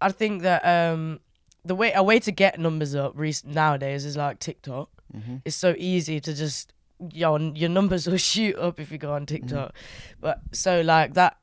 I 0.00 0.10
think 0.10 0.42
that 0.42 0.64
um 0.64 1.20
the 1.64 1.74
way 1.74 1.92
a 1.94 2.02
way 2.02 2.18
to 2.20 2.30
get 2.32 2.58
numbers 2.58 2.94
up 2.94 3.12
rec- 3.14 3.44
nowadays 3.44 4.04
is 4.04 4.16
like 4.16 4.38
TikTok. 4.38 4.88
Mm-hmm. 5.16 5.36
It's 5.44 5.56
so 5.56 5.74
easy 5.78 6.20
to 6.20 6.34
just 6.34 6.72
yo 7.12 7.36
your 7.38 7.68
numbers 7.70 8.06
will 8.06 8.16
shoot 8.32 8.56
up 8.56 8.80
if 8.80 8.90
you 8.90 8.98
go 8.98 9.12
on 9.12 9.26
TikTok. 9.26 9.74
But 10.20 10.40
so 10.52 10.80
like 10.80 11.14
that 11.14 11.36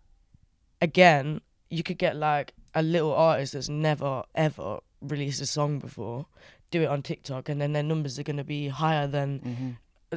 again, 0.82 1.42
you 1.70 1.84
could 1.84 1.98
get 1.98 2.16
like 2.16 2.54
a 2.76 2.82
little 2.82 3.14
artist 3.14 3.54
that's 3.54 3.70
never 3.70 4.24
ever 4.36 4.80
released 5.02 5.42
a 5.42 5.46
song 5.46 5.80
before, 5.80 6.26
do 6.72 6.82
it 6.82 6.88
on 6.88 7.02
TikTok, 7.02 7.50
and 7.50 7.62
then 7.62 7.74
their 7.74 7.84
numbers 7.84 8.18
are 8.18 8.24
gonna 8.24 8.44
be 8.44 8.68
higher 8.70 9.08
than 9.08 9.40
Mm-hmm. 9.40 9.70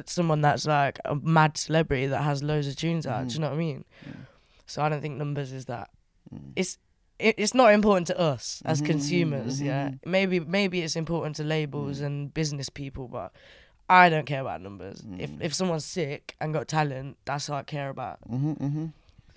Someone 0.05 0.41
that's 0.41 0.65
like 0.65 0.99
a 1.05 1.15
mad 1.15 1.57
celebrity 1.57 2.07
that 2.07 2.21
has 2.23 2.43
loads 2.43 2.67
of 2.67 2.75
tunes 2.75 3.05
out. 3.07 3.19
Mm-hmm. 3.19 3.27
Do 3.29 3.33
you 3.35 3.39
know 3.41 3.47
what 3.49 3.53
I 3.55 3.57
mean? 3.57 3.85
So 4.65 4.81
I 4.81 4.89
don't 4.89 5.01
think 5.01 5.17
numbers 5.17 5.51
is 5.51 5.65
that. 5.65 5.89
Mm. 6.33 6.51
It's 6.55 6.77
it, 7.19 7.35
it's 7.39 7.53
not 7.55 7.73
important 7.73 8.05
to 8.07 8.19
us 8.19 8.61
as 8.65 8.81
Mhm, 8.81 8.85
consumers. 8.85 9.59
mhm, 9.61 9.65
Yeah, 9.65 9.89
maybe 10.05 10.39
maybe 10.39 10.81
it's 10.81 10.95
important 10.95 11.35
to 11.37 11.43
labels 11.43 11.99
Mm. 12.01 12.05
and 12.05 12.33
business 12.33 12.69
people, 12.69 13.07
but 13.07 13.31
I 13.89 14.09
don't 14.09 14.25
care 14.25 14.41
about 14.41 14.61
numbers. 14.61 15.01
If 15.17 15.31
Mm. 15.31 15.41
if 15.41 15.53
someone's 15.53 15.85
sick 15.85 16.35
and 16.41 16.53
got 16.53 16.67
talent, 16.67 17.17
that's 17.25 17.49
what 17.49 17.57
I 17.57 17.63
care 17.63 17.89
about. 17.89 18.19
Mm-hmm, 18.29 18.51
mm-hmm. 18.65 18.85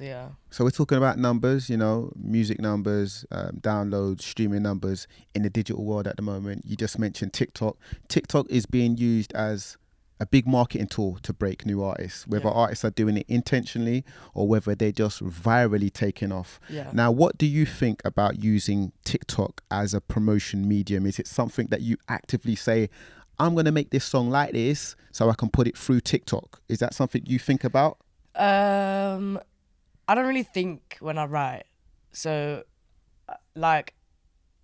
Yeah. 0.01 0.31
So 0.51 0.65
we're 0.65 0.71
talking 0.71 0.99
about 0.99 1.19
numbers, 1.19 1.69
you 1.71 1.77
know, 1.77 2.11
music 2.17 2.59
numbers, 2.59 3.25
um, 3.31 3.61
downloads, 3.61 4.23
streaming 4.23 4.63
numbers 4.63 5.07
in 5.35 5.43
the 5.43 5.51
digital 5.51 5.85
world 5.85 6.07
at 6.07 6.17
the 6.17 6.23
moment. 6.23 6.65
You 6.67 6.75
just 6.75 6.99
mentioned 6.99 7.33
TikTok. 7.35 7.77
TikTok 8.09 8.47
is 8.51 8.65
being 8.67 8.97
used 8.97 9.33
as 9.35 9.77
a 10.21 10.27
big 10.27 10.47
marketing 10.47 10.87
tool 10.87 11.19
to 11.23 11.33
break 11.33 11.65
new 11.65 11.83
artists, 11.83 12.27
whether 12.29 12.45
Yeah. 12.49 12.51
artists 12.65 12.85
are 12.85 12.91
doing 12.91 13.17
it 13.17 13.25
intentionally 13.27 14.05
or 14.35 14.47
whether 14.47 14.75
they're 14.75 14.93
just 14.93 15.23
virally 15.25 15.91
taking 15.91 16.31
off. 16.31 16.61
Yeah. 16.69 16.91
Now, 16.93 17.11
what 17.11 17.39
do 17.39 17.47
you 17.47 17.65
think 17.65 18.03
about 18.05 18.45
using 18.45 18.93
TikTok 19.05 19.63
as 19.71 19.95
a 19.95 20.01
promotion 20.01 20.69
medium? 20.69 21.07
Is 21.07 21.19
it 21.19 21.27
something 21.27 21.69
that 21.69 21.81
you 21.81 21.97
actively 22.09 22.55
say, 22.55 22.91
I'm 23.39 23.55
going 23.55 23.65
to 23.65 23.73
make 23.73 23.89
this 23.91 24.05
song 24.05 24.29
like 24.29 24.53
this 24.53 24.95
so 25.11 25.31
I 25.31 25.35
can 25.35 25.49
put 25.49 25.67
it 25.67 25.77
through 25.79 26.01
TikTok? 26.01 26.61
Is 26.69 26.79
that 26.81 26.93
something 26.93 27.23
you 27.25 27.39
think 27.39 27.65
about? 27.65 27.97
Um, 28.35 29.41
I 30.07 30.15
don't 30.15 30.27
really 30.27 30.43
think 30.43 30.99
when 31.01 31.17
I 31.17 31.25
write. 31.25 31.65
So, 32.13 32.65
uh, 33.29 33.35
like, 33.55 33.95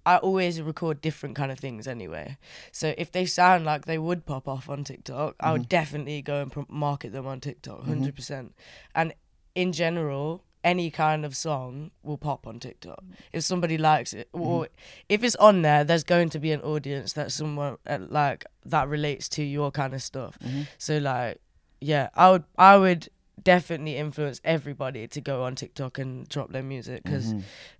I 0.07 0.19
always 0.19 0.63
record 0.63 1.01
different 1.01 1.35
kind 1.35 1.51
of 1.51 1.59
things 1.59 1.89
anyway. 1.89 2.39
So 2.71 2.95
if 2.97 3.11
they 3.11 3.27
sound 3.27 3.65
like 3.65 3.87
they 3.87 3.99
would 3.99 4.25
pop 4.25 4.47
off 4.47 4.71
on 4.71 4.85
TikTok, 4.85 5.35
I 5.41 5.51
would 5.51 5.63
mm-hmm. 5.63 5.69
definitely 5.69 6.23
go 6.23 6.41
and 6.41 6.53
pro- 6.53 6.67
market 6.69 7.13
them 7.13 7.27
on 7.27 7.41
TikTok, 7.41 7.81
mm-hmm. 7.81 7.91
100 7.91 8.15
percent. 8.15 8.55
And 8.95 9.13
in 9.57 9.73
general, 9.73 10.45
any 10.63 10.91
kind 10.91 11.25
of 11.25 11.37
song 11.37 11.91
will 12.05 12.19
pop 12.19 12.47
on 12.47 12.61
TikTok 12.61 13.03
if 13.33 13.43
somebody 13.43 13.77
likes 13.77 14.13
it, 14.13 14.29
or 14.33 14.65
mm-hmm. 14.65 14.75
if 15.09 15.25
it's 15.25 15.37
on 15.37 15.63
there. 15.63 15.83
There's 15.83 16.05
going 16.05 16.31
to 16.31 16.39
be 16.39 16.53
an 16.53 16.61
audience 16.61 17.15
that 17.15 17.33
someone 17.33 17.77
uh, 17.85 17.99
like 18.09 18.45
that 18.65 18.89
relates 18.89 19.29
to 19.31 19.43
your 19.43 19.73
kind 19.73 19.93
of 19.93 20.03
stuff. 20.03 20.39
So 20.79 20.99
like, 20.99 21.41
yeah, 21.81 22.11
I 22.15 22.31
would 22.31 22.45
I 22.57 22.77
would 22.77 23.09
definitely 23.43 23.97
influence 23.97 24.41
everybody 24.45 25.09
to 25.09 25.21
go 25.21 25.43
on 25.43 25.57
TikTok 25.57 25.99
and 25.99 26.29
drop 26.29 26.53
their 26.53 26.63
music 26.63 27.03
because 27.03 27.35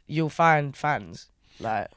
you'll 0.09 0.29
find 0.29 0.77
fans. 0.77 1.31
Like, 1.59 1.89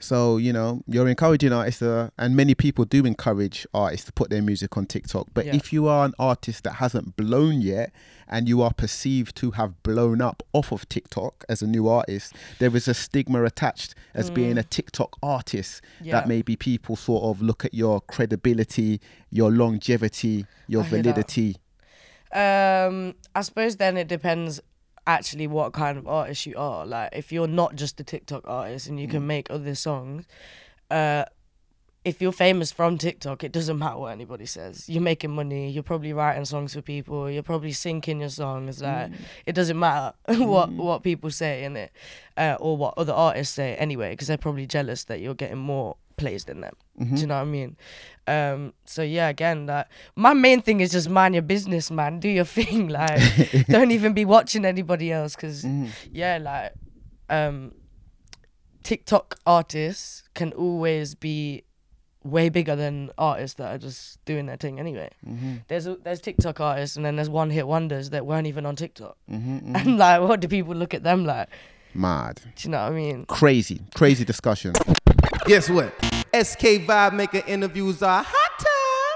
So 0.00 0.36
you 0.36 0.52
know 0.52 0.82
you're 0.86 1.08
encouraging 1.08 1.52
artists, 1.52 1.82
uh, 1.82 2.10
and 2.16 2.36
many 2.36 2.54
people 2.54 2.84
do 2.84 3.04
encourage 3.04 3.66
artists 3.74 4.06
to 4.06 4.12
put 4.12 4.30
their 4.30 4.42
music 4.42 4.76
on 4.76 4.86
TikTok. 4.86 5.26
But 5.34 5.46
Yeah. 5.46 5.56
if 5.56 5.72
you 5.72 5.88
are 5.88 6.04
an 6.04 6.14
artist 6.18 6.64
that 6.64 6.74
hasn't 6.74 7.16
blown 7.16 7.60
yet, 7.60 7.92
and 8.28 8.48
you 8.48 8.62
are 8.62 8.72
perceived 8.72 9.34
to 9.36 9.52
have 9.52 9.82
blown 9.82 10.20
up 10.20 10.42
off 10.52 10.70
of 10.70 10.88
TikTok 10.88 11.44
as 11.48 11.62
a 11.62 11.66
new 11.66 11.88
artist, 11.88 12.34
there 12.58 12.74
is 12.76 12.86
a 12.86 12.94
stigma 12.94 13.42
attached 13.44 13.94
as 14.14 14.30
being 14.30 14.56
a 14.58 14.62
TikTok 14.62 15.16
artist. 15.22 15.82
Mm. 16.00 16.06
Yeah. 16.06 16.12
That 16.12 16.28
maybe 16.28 16.54
people 16.54 16.94
sort 16.94 17.24
of 17.24 17.42
look 17.42 17.64
at 17.64 17.74
your 17.74 18.00
credibility, 18.02 19.00
your 19.30 19.50
longevity, 19.50 20.46
your 20.68 20.84
I 20.84 20.88
validity. 20.88 21.56
Um, 22.32 23.14
I 23.34 23.40
suppose 23.40 23.76
then 23.76 23.96
it 23.96 24.06
depends 24.06 24.60
actually 25.08 25.46
what 25.46 25.72
kind 25.72 25.98
of 25.98 26.06
artist 26.06 26.46
you 26.46 26.54
are. 26.56 26.86
Like 26.86 27.10
if 27.12 27.32
you're 27.32 27.48
not 27.48 27.74
just 27.74 27.98
a 27.98 28.04
TikTok 28.04 28.44
artist 28.46 28.86
and 28.86 29.00
you 29.00 29.08
can 29.08 29.26
make 29.26 29.50
other 29.50 29.74
songs, 29.74 30.26
uh 30.90 31.24
if 32.04 32.22
you're 32.22 32.32
famous 32.32 32.70
from 32.70 32.96
TikTok, 32.96 33.42
it 33.44 33.52
doesn't 33.52 33.78
matter 33.78 33.98
what 33.98 34.12
anybody 34.12 34.46
says. 34.46 34.88
You're 34.88 35.02
making 35.02 35.34
money, 35.34 35.68
you're 35.68 35.82
probably 35.82 36.12
writing 36.12 36.44
songs 36.44 36.72
for 36.72 36.80
people, 36.80 37.28
you're 37.28 37.42
probably 37.42 37.72
syncing 37.72 38.20
your 38.20 38.28
songs. 38.28 38.80
Like 38.80 39.10
it 39.46 39.54
doesn't 39.54 39.78
matter 39.78 40.14
what 40.44 40.70
what 40.70 41.02
people 41.02 41.30
say 41.30 41.64
in 41.64 41.76
it, 41.76 41.90
uh, 42.36 42.56
or 42.60 42.76
what 42.76 42.94
other 42.96 43.12
artists 43.12 43.54
say 43.54 43.74
anyway, 43.76 44.10
because 44.10 44.28
they're 44.28 44.38
probably 44.38 44.66
jealous 44.66 45.04
that 45.04 45.20
you're 45.20 45.34
getting 45.34 45.58
more 45.58 45.96
plays 46.18 46.44
than 46.44 46.60
them. 46.60 46.74
Do 46.98 47.04
mm-hmm. 47.04 47.16
you 47.16 47.26
know 47.26 47.36
what 47.36 47.40
I 47.40 47.44
mean? 47.44 47.76
Um, 48.26 48.74
so 48.84 49.02
yeah, 49.02 49.28
again, 49.28 49.66
that 49.66 49.90
my 50.16 50.34
main 50.34 50.60
thing 50.60 50.80
is 50.80 50.92
just 50.92 51.08
mind 51.08 51.34
your 51.34 51.42
business, 51.42 51.90
man. 51.90 52.20
Do 52.20 52.28
your 52.28 52.44
thing. 52.58 52.88
Like, 52.88 53.20
don't 53.68 53.90
even 53.90 54.12
be 54.12 54.24
watching 54.24 54.64
anybody 54.64 55.10
else, 55.10 55.34
because 55.34 55.64
mm-hmm. 55.64 55.86
yeah, 56.12 56.38
like, 56.38 56.72
um, 57.30 57.72
TikTok 58.82 59.38
artists 59.46 60.24
can 60.34 60.52
always 60.52 61.14
be 61.14 61.64
way 62.24 62.48
bigger 62.48 62.76
than 62.76 63.10
artists 63.16 63.56
that 63.56 63.74
are 63.74 63.78
just 63.78 64.22
doing 64.24 64.46
their 64.46 64.56
thing 64.56 64.78
anyway. 64.78 65.10
Mm-hmm. 65.26 65.56
There's 65.68 65.86
a- 65.86 65.96
there's 65.96 66.20
TikTok 66.20 66.60
artists 66.60 66.96
and 66.96 67.04
then 67.04 67.16
there's 67.16 67.30
one 67.30 67.50
hit 67.50 67.66
wonders 67.66 68.10
that 68.10 68.26
weren't 68.26 68.46
even 68.46 68.66
on 68.66 68.76
TikTok. 68.76 69.16
And 69.28 69.98
like, 69.98 70.20
what 70.20 70.40
do 70.40 70.48
people 70.48 70.74
look 70.74 70.94
at 70.94 71.02
them 71.02 71.24
like? 71.24 71.48
Mad, 71.94 72.40
Do 72.54 72.68
you 72.68 72.70
know 72.70 72.82
what 72.84 72.92
I 72.92 72.96
mean? 72.96 73.24
crazy, 73.26 73.80
crazy 73.94 74.24
discussion. 74.24 74.72
Guess 75.48 75.70
what? 75.70 75.94
SK 76.34 76.84
Vibemaker 76.84 77.48
interviews 77.48 78.02
are 78.02 78.22
hot 78.22 78.66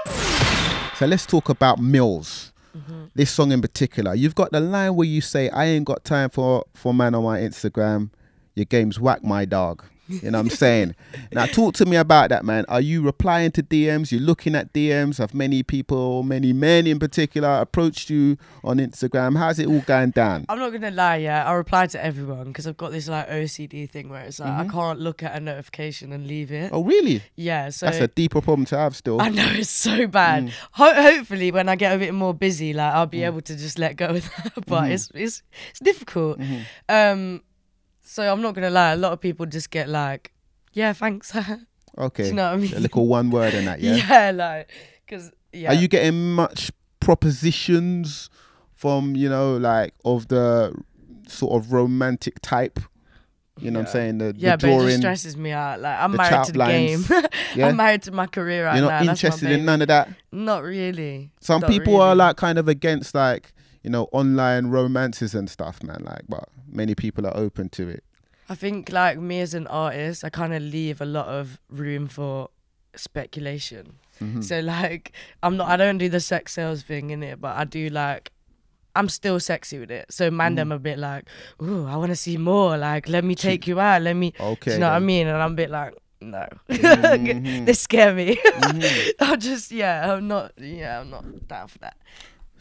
time. 0.07 0.95
So 0.95 1.05
let's 1.05 1.27
talk 1.27 1.49
about 1.49 1.77
Mills. 1.77 2.51
Mm-hmm. 2.75 3.03
This 3.13 3.29
song 3.29 3.51
in 3.51 3.61
particular. 3.61 4.15
You've 4.15 4.33
got 4.33 4.51
the 4.51 4.59
line 4.59 4.95
where 4.95 5.05
you 5.05 5.21
say, 5.21 5.49
I 5.49 5.65
ain't 5.65 5.85
got 5.85 6.03
time 6.03 6.31
for, 6.31 6.65
for 6.73 6.91
man 6.91 7.13
on 7.13 7.23
my 7.23 7.37
Instagram. 7.39 8.09
Your 8.55 8.65
game's 8.65 8.99
whack, 8.99 9.23
my 9.23 9.45
dog. 9.45 9.85
You 10.07 10.31
know 10.31 10.37
what 10.37 10.45
I'm 10.45 10.49
saying? 10.49 10.95
now, 11.31 11.45
talk 11.45 11.75
to 11.75 11.85
me 11.85 11.95
about 11.95 12.29
that, 12.29 12.43
man. 12.43 12.65
Are 12.67 12.81
you 12.81 13.01
replying 13.01 13.51
to 13.51 13.63
DMs? 13.63 14.11
You're 14.11 14.21
looking 14.21 14.53
at 14.55 14.73
DMs? 14.73 15.17
Have 15.17 15.33
many 15.33 15.63
people, 15.63 16.23
many 16.23 16.51
men 16.51 16.87
in 16.87 16.99
particular, 16.99 17.59
approached 17.61 18.09
you 18.09 18.37
on 18.63 18.77
Instagram? 18.77 19.37
How's 19.37 19.59
it 19.59 19.67
all 19.67 19.81
going 19.81 20.11
down? 20.11 20.45
I'm 20.49 20.59
not 20.59 20.71
gonna 20.71 20.91
lie, 20.91 21.17
yeah. 21.17 21.47
I 21.47 21.53
reply 21.53 21.87
to 21.87 22.03
everyone 22.03 22.45
because 22.45 22.67
I've 22.67 22.77
got 22.77 22.91
this 22.91 23.07
like 23.07 23.29
OCD 23.29 23.89
thing 23.89 24.09
where 24.09 24.23
it's 24.23 24.39
like 24.39 24.49
I 24.49 24.63
mm-hmm. 24.63 24.71
can't 24.71 24.99
look 24.99 25.23
at 25.23 25.35
a 25.35 25.39
notification 25.39 26.11
and 26.11 26.27
leave 26.27 26.51
it. 26.51 26.71
Oh, 26.73 26.83
really? 26.83 27.21
Yeah, 27.35 27.69
so 27.69 27.85
That's 27.85 27.99
a 27.99 28.07
deeper 28.07 28.41
problem 28.41 28.65
to 28.67 28.77
have 28.77 28.95
still. 28.95 29.21
I 29.21 29.29
know 29.29 29.47
it's 29.47 29.69
so 29.69 30.07
bad. 30.07 30.47
Mm. 30.47 30.51
Ho- 30.73 31.01
hopefully, 31.01 31.51
when 31.51 31.69
I 31.69 31.75
get 31.75 31.95
a 31.95 31.97
bit 31.97 32.13
more 32.13 32.33
busy, 32.33 32.73
like 32.73 32.93
I'll 32.93 33.05
be 33.05 33.19
mm. 33.19 33.27
able 33.27 33.41
to 33.41 33.55
just 33.55 33.79
let 33.79 33.95
go 33.95 34.07
of 34.07 34.23
that. 34.23 34.53
but 34.67 34.83
mm-hmm. 34.83 34.91
it's 34.91 35.11
it's 35.13 35.43
it's 35.69 35.79
difficult. 35.79 36.39
Mm-hmm. 36.39 36.61
Um, 36.89 37.41
so 38.03 38.31
I'm 38.31 38.41
not 38.41 38.53
gonna 38.53 38.69
lie. 38.69 38.91
A 38.91 38.97
lot 38.97 39.11
of 39.13 39.19
people 39.21 39.45
just 39.45 39.71
get 39.71 39.89
like, 39.89 40.31
yeah, 40.73 40.93
thanks. 40.93 41.31
Do 41.41 41.57
Okay. 41.97 42.27
you 42.27 42.33
know 42.33 42.45
what 42.49 42.53
I 42.53 42.57
mean? 42.57 42.73
A 42.73 42.79
little 42.79 43.07
one 43.07 43.29
word 43.29 43.53
in 43.53 43.65
that, 43.65 43.79
yeah? 43.79 43.95
yeah, 44.09 44.31
like 44.31 44.69
because 45.05 45.31
yeah. 45.51 45.71
Are 45.71 45.75
you 45.75 45.87
getting 45.87 46.33
much 46.33 46.71
propositions 46.99 48.29
from, 48.73 49.15
you 49.15 49.29
know, 49.29 49.57
like 49.57 49.93
of 50.03 50.27
the 50.27 50.73
sort 51.27 51.53
of 51.53 51.71
romantic 51.71 52.39
type? 52.41 52.79
You 53.59 53.69
know 53.69 53.79
what 53.81 53.87
I'm 53.89 53.91
saying? 53.91 54.17
The, 54.17 54.33
yeah, 54.35 54.55
the 54.55 54.67
but 54.67 54.73
it 54.73 54.85
just 54.87 54.97
stresses 54.97 55.37
me 55.37 55.51
out. 55.51 55.79
Like 55.79 55.99
I'm 55.99 56.11
married 56.15 56.45
to 56.45 56.51
the 56.51 56.57
lines. 56.57 57.07
game. 57.07 57.21
Yeah? 57.55 57.67
I'm 57.67 57.75
married 57.75 58.01
to 58.03 58.11
my 58.11 58.25
career 58.25 58.65
right 58.65 58.77
You're 58.77 58.89
now. 58.89 58.99
not 58.99 59.05
That's 59.05 59.23
my 59.23 59.27
interested 59.27 59.51
in 59.51 59.63
none 59.65 59.81
of 59.83 59.87
that. 59.89 60.09
Not 60.31 60.63
really. 60.63 61.29
Some 61.39 61.61
Not 61.61 61.69
people 61.69 62.01
are 62.01 62.15
like 62.15 62.35
kind 62.35 62.57
of 62.57 62.67
against 62.67 63.13
like, 63.13 63.53
you 63.83 63.89
know, 63.89 64.07
online 64.11 64.67
romances 64.67 65.35
and 65.35 65.49
stuff, 65.49 65.83
man. 65.83 66.03
Like, 66.05 66.21
but 66.29 66.47
many 66.71 66.95
people 66.95 67.25
are 67.27 67.35
open 67.37 67.69
to 67.69 67.89
it. 67.89 68.03
I 68.49 68.55
think 68.55 68.91
like 68.91 69.17
me 69.19 69.39
as 69.41 69.53
an 69.53 69.67
artist, 69.67 70.23
I 70.23 70.29
kind 70.29 70.53
of 70.53 70.61
leave 70.61 71.01
a 71.01 71.05
lot 71.05 71.27
of 71.27 71.59
room 71.69 72.07
for 72.07 72.49
speculation. 72.95 73.95
Mm-hmm. 74.21 74.41
So 74.41 74.59
like 74.59 75.11
I'm 75.41 75.57
not 75.57 75.67
I 75.69 75.77
don't 75.77 75.97
do 75.97 76.09
the 76.09 76.19
sex 76.19 76.53
sales 76.53 76.83
thing 76.83 77.09
in 77.09 77.23
it, 77.23 77.41
but 77.41 77.55
I 77.57 77.63
do 77.65 77.89
like 77.89 78.31
I'm 78.95 79.09
still 79.09 79.39
sexy 79.39 79.79
with 79.79 79.89
it. 79.91 80.05
So 80.11 80.29
man 80.29 80.51
Mm-hmm. 80.51 80.55
them 80.55 80.71
a 80.71 80.79
bit 80.79 80.99
like, 80.99 81.25
ooh, 81.61 81.85
I 81.87 81.95
wanna 81.95 82.15
see 82.15 82.37
more. 82.37 82.77
Like 82.77 83.07
let 83.09 83.23
me 83.23 83.33
take 83.35 83.67
you 83.67 83.79
out. 83.79 84.01
Let 84.01 84.15
me 84.15 84.31
do 84.31 84.43
Okay. 84.43 84.73
you 84.73 84.79
know 84.79 84.87
what 84.89 84.95
I 84.95 84.99
mean? 84.99 85.27
And 85.27 85.37
I'm 85.41 85.53
a 85.53 85.55
bit 85.55 85.69
like, 85.71 85.93
no. 86.21 86.47
Mhm. 86.69 87.65
they 87.65 87.73
scare 87.73 88.13
me. 88.13 88.35
Mm-hmm. 88.35 89.09
I'm 89.31 89.39
just 89.39 89.71
yeah, 89.71 90.13
I'm 90.13 90.27
not 90.27 90.51
yeah, 90.57 90.99
I'm 91.01 91.09
not 91.09 91.47
down 91.47 91.67
for 91.67 91.79
that. 91.79 91.97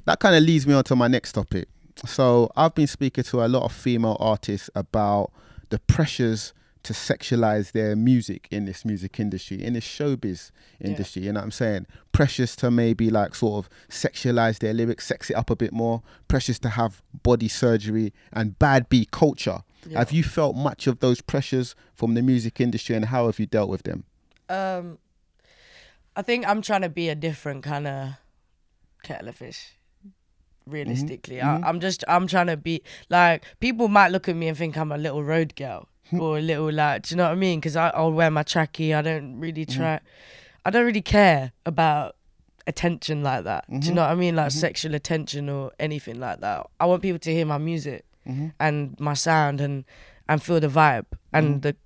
That 0.04 0.18
kind 0.20 0.34
of 0.34 0.42
leads 0.42 0.66
me 0.66 0.74
on 0.74 0.84
to 0.84 0.96
my 0.96 1.08
next 1.08 1.32
topic. 1.32 1.68
so 2.06 2.50
I've 2.56 2.74
been 2.74 2.86
speaking 2.86 3.24
to 3.24 3.44
a 3.44 3.48
lot 3.48 3.64
of 3.64 3.72
female 3.72 4.16
artists 4.18 4.70
about 4.74 5.30
the 5.68 5.78
pressures 5.78 6.52
to 6.82 6.92
sexualize 6.92 7.72
their 7.72 7.94
music 7.94 8.48
in 8.50 8.64
this 8.64 8.84
music 8.84 9.20
industry, 9.20 9.62
in 9.62 9.74
this 9.74 9.86
showbiz 9.86 10.50
industry. 10.80 11.22
You 11.22 11.32
know 11.32 11.40
what 11.40 11.44
I'm 11.44 11.50
saying? 11.52 11.86
Pressures 12.10 12.56
to 12.56 12.70
maybe 12.70 13.08
like 13.08 13.34
sort 13.34 13.64
of 13.64 13.70
sexualize 13.88 14.58
their 14.58 14.74
lyrics, 14.74 15.06
sex 15.06 15.30
it 15.30 15.34
up 15.34 15.50
a 15.50 15.56
bit 15.56 15.72
more. 15.72 16.02
Pressures 16.26 16.58
to 16.60 16.70
have 16.70 17.02
body 17.22 17.48
surgery 17.48 18.12
and 18.32 18.58
bad 18.58 18.88
beat 18.88 19.12
culture. 19.12 19.62
Yeah. 19.86 19.98
Have 19.98 20.12
you 20.12 20.24
felt 20.24 20.56
much 20.56 20.86
of 20.86 20.98
those 21.00 21.20
pressures 21.20 21.74
from 21.94 22.14
the 22.14 22.22
music 22.22 22.60
industry, 22.60 22.96
and 22.96 23.06
how 23.06 23.26
have 23.26 23.38
you 23.38 23.46
dealt 23.46 23.68
with 23.68 23.84
them? 23.84 24.04
Um, 24.48 24.98
I 26.16 26.22
think 26.22 26.46
I'm 26.46 26.62
trying 26.62 26.82
to 26.82 26.88
be 26.88 27.08
a 27.08 27.14
different 27.14 27.62
kind 27.62 27.86
of 27.86 28.10
kettle 29.02 29.28
of 29.28 29.36
fish. 29.36 29.76
Mm-hmm. 30.62 30.72
Realistically, 30.72 31.36
Mhm. 31.36 31.44
I, 31.44 31.46
mm-hmm. 31.46 31.64
I'm 31.64 31.80
just 31.80 32.04
I'm 32.08 32.26
trying 32.26 32.46
to 32.48 32.56
be 32.56 32.82
like 33.08 33.44
people 33.60 33.88
might 33.88 34.08
look 34.08 34.28
at 34.28 34.36
me 34.36 34.48
and 34.48 34.56
think 34.56 34.76
I'm 34.76 34.92
a 34.92 34.98
little 34.98 35.24
road 35.24 35.54
girl 35.56 35.88
hmm. 36.10 36.20
or 36.20 36.38
a 36.38 36.40
little 36.40 36.72
like, 36.72 37.02
do 37.02 37.14
you 37.14 37.16
know 37.16 37.24
what 37.24 37.32
I 37.32 37.36
mean? 37.36 37.60
Because 37.60 37.76
I'll 37.76 38.12
wear 38.12 38.30
my 38.30 38.42
trackie. 38.42 38.94
I 38.94 39.02
don't 39.02 39.38
really 39.38 39.66
mm-hmm. 39.66 39.80
try. 39.80 40.00
I 40.64 40.70
don't 40.70 40.86
really 40.86 41.02
care 41.02 41.52
about 41.66 42.16
attention 42.66 43.22
like 43.22 43.44
that. 43.44 43.64
Do 43.68 43.88
you 43.88 43.94
know 43.94 44.02
what 44.02 44.10
I 44.10 44.14
mean? 44.14 44.36
Like 44.36 44.52
sexual 44.52 44.94
attention 44.94 45.48
or 45.48 45.72
anything 45.80 46.20
like 46.20 46.40
that. 46.40 46.66
I 46.78 46.86
want 46.86 47.02
people 47.02 47.18
to 47.18 47.32
hear 47.32 47.44
my 47.44 47.58
music 47.58 48.04
and 48.60 48.98
my 49.00 49.14
sound 49.14 49.60
and 49.60 49.84
and 50.28 50.42
feel 50.42 50.60
the 50.60 50.68
vibe 50.68 51.06
and 51.32 51.62
the 51.62 51.76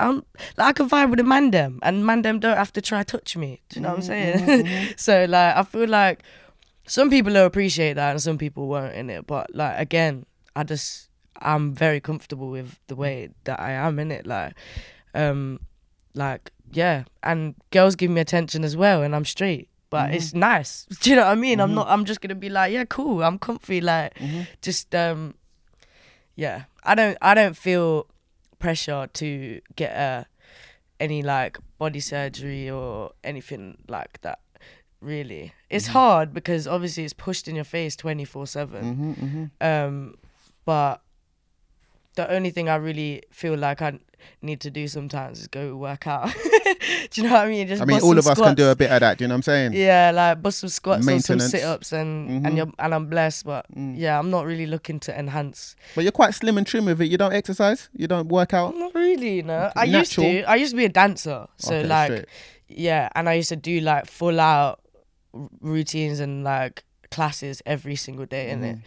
I'm 0.00 0.24
like 0.56 0.68
I 0.68 0.72
can 0.72 0.88
vibe 0.88 1.10
with 1.10 1.18
the 1.18 1.24
man 1.24 1.50
them 1.50 1.78
and 1.82 2.06
man 2.06 2.22
them 2.22 2.40
don't 2.40 2.56
have 2.56 2.72
to 2.72 2.80
try 2.80 3.02
touch 3.02 3.36
me. 3.36 3.60
Do 3.68 3.76
you 3.76 3.82
know 3.82 3.90
what 3.90 3.98
I'm 3.98 4.02
saying? 4.02 4.94
so 4.96 5.26
like 5.28 5.56
I 5.56 5.62
feel 5.62 5.88
like 5.88 6.22
some 6.86 7.10
people 7.10 7.32
will 7.32 7.46
appreciate 7.46 7.94
that 7.94 8.10
and 8.10 8.22
some 8.22 8.38
people 8.38 8.68
won't 8.68 8.94
in 8.94 9.10
it. 9.10 9.26
But 9.26 9.54
like 9.54 9.78
again, 9.78 10.26
I 10.56 10.64
just 10.64 11.08
I'm 11.40 11.74
very 11.74 12.00
comfortable 12.00 12.50
with 12.50 12.78
the 12.86 12.94
way 12.94 13.30
that 13.44 13.60
I 13.60 13.72
am 13.72 13.98
in 13.98 14.10
it. 14.10 14.26
Like 14.26 14.54
um 15.14 15.60
like 16.14 16.50
yeah. 16.72 17.04
And 17.22 17.54
girls 17.70 17.96
give 17.96 18.10
me 18.10 18.20
attention 18.20 18.64
as 18.64 18.76
well 18.76 19.02
and 19.02 19.14
I'm 19.14 19.24
straight. 19.24 19.68
But 19.90 20.12
it's 20.12 20.34
nice. 20.34 20.86
Do 21.02 21.10
you 21.10 21.16
know 21.16 21.22
what 21.22 21.30
I 21.30 21.34
mean? 21.36 21.60
I'm 21.60 21.74
not 21.74 21.86
I'm 21.88 22.04
just 22.04 22.20
gonna 22.20 22.34
be 22.34 22.48
like, 22.50 22.72
yeah, 22.72 22.84
cool, 22.84 23.22
I'm 23.22 23.38
comfy, 23.38 23.80
like 23.80 24.18
just 24.60 24.94
um 24.94 25.34
yeah 26.36 26.64
i 26.82 26.94
don't 26.94 27.16
i 27.22 27.34
don't 27.34 27.56
feel 27.56 28.06
pressure 28.58 29.08
to 29.12 29.60
get 29.76 29.94
uh, 29.94 30.24
any 30.98 31.22
like 31.22 31.58
body 31.78 32.00
surgery 32.00 32.70
or 32.70 33.12
anything 33.22 33.76
like 33.88 34.20
that 34.22 34.38
really 35.04 35.52
it's 35.70 35.88
hard 35.88 36.32
because 36.32 36.66
obviously 36.66 37.04
it's 37.04 37.12
pushed 37.12 37.46
in 37.48 37.54
your 37.54 37.64
face 37.64 37.94
24 37.96 38.46
7 38.46 39.50
um 39.60 40.14
but 40.64 41.02
the 42.16 42.30
only 42.30 42.50
thing 42.50 42.68
i 42.68 42.74
really 42.76 43.22
feel 43.30 43.56
like 43.56 43.82
i 43.82 43.98
need 44.40 44.60
to 44.60 44.70
do 44.70 44.88
sometimes 44.88 45.40
is 45.40 45.46
go 45.48 45.76
work 45.76 46.06
out 46.06 46.32
do 47.10 47.20
you 47.20 47.24
know 47.24 47.32
what 47.34 47.44
i 47.44 47.48
mean 47.48 47.66
just 47.68 47.82
I 47.82 47.84
mean, 47.84 48.00
all 48.00 48.16
of 48.16 48.26
us 48.26 48.38
can 48.38 48.54
do 48.54 48.70
a 48.70 48.74
bit 48.74 48.90
of 48.90 49.00
that. 49.00 49.18
Do 49.18 49.24
you 49.24 49.28
know 49.28 49.34
what 49.34 49.38
I'm 49.38 49.42
saying? 49.42 49.72
Yeah, 49.74 50.12
like 50.14 50.40
bust 50.40 50.60
some 50.60 50.70
squats 50.70 51.06
and 51.06 51.22
some 51.22 51.38
sit 51.40 51.62
ups 51.62 51.92
and 51.92 52.46
and 52.46 52.56
you're, 52.56 52.70
and 52.78 52.94
I'm 52.94 53.06
blessed, 53.10 53.44
but 53.44 53.66
Mm. 53.76 53.94
yeah, 53.98 54.18
I'm 54.18 54.30
not 54.30 54.46
really 54.46 54.64
looking 54.66 54.98
to 55.00 55.18
enhance. 55.18 55.76
But 55.94 56.04
you're 56.04 56.12
quite 56.12 56.32
slim 56.34 56.56
and 56.56 56.66
trim 56.66 56.86
with 56.86 57.02
it. 57.02 57.10
You 57.10 57.18
don't 57.18 57.34
exercise. 57.34 57.90
You 57.94 58.06
don't 58.06 58.28
work 58.28 58.54
out. 58.54 58.74
Not 58.76 58.94
really, 58.94 59.42
No. 59.42 59.70
I 59.76 59.84
Natural. 59.86 60.00
used 60.00 60.12
to. 60.46 60.50
I 60.50 60.54
used 60.56 60.70
to 60.72 60.76
be 60.78 60.84
a 60.86 60.88
dancer, 60.88 61.46
so 61.58 61.74
Okay, 61.74 61.86
like 61.86 62.12
straight. 62.12 62.24
yeah, 62.68 63.08
and 63.14 63.28
I 63.28 63.34
used 63.34 63.50
to 63.50 63.56
do 63.56 63.80
like 63.80 64.06
full 64.06 64.40
out 64.40 64.80
routines 65.60 66.20
and 66.20 66.44
like 66.44 66.84
classes 67.10 67.62
every 67.66 67.96
single 67.96 68.26
day 68.26 68.50
in 68.50 68.64
it. 68.64 68.78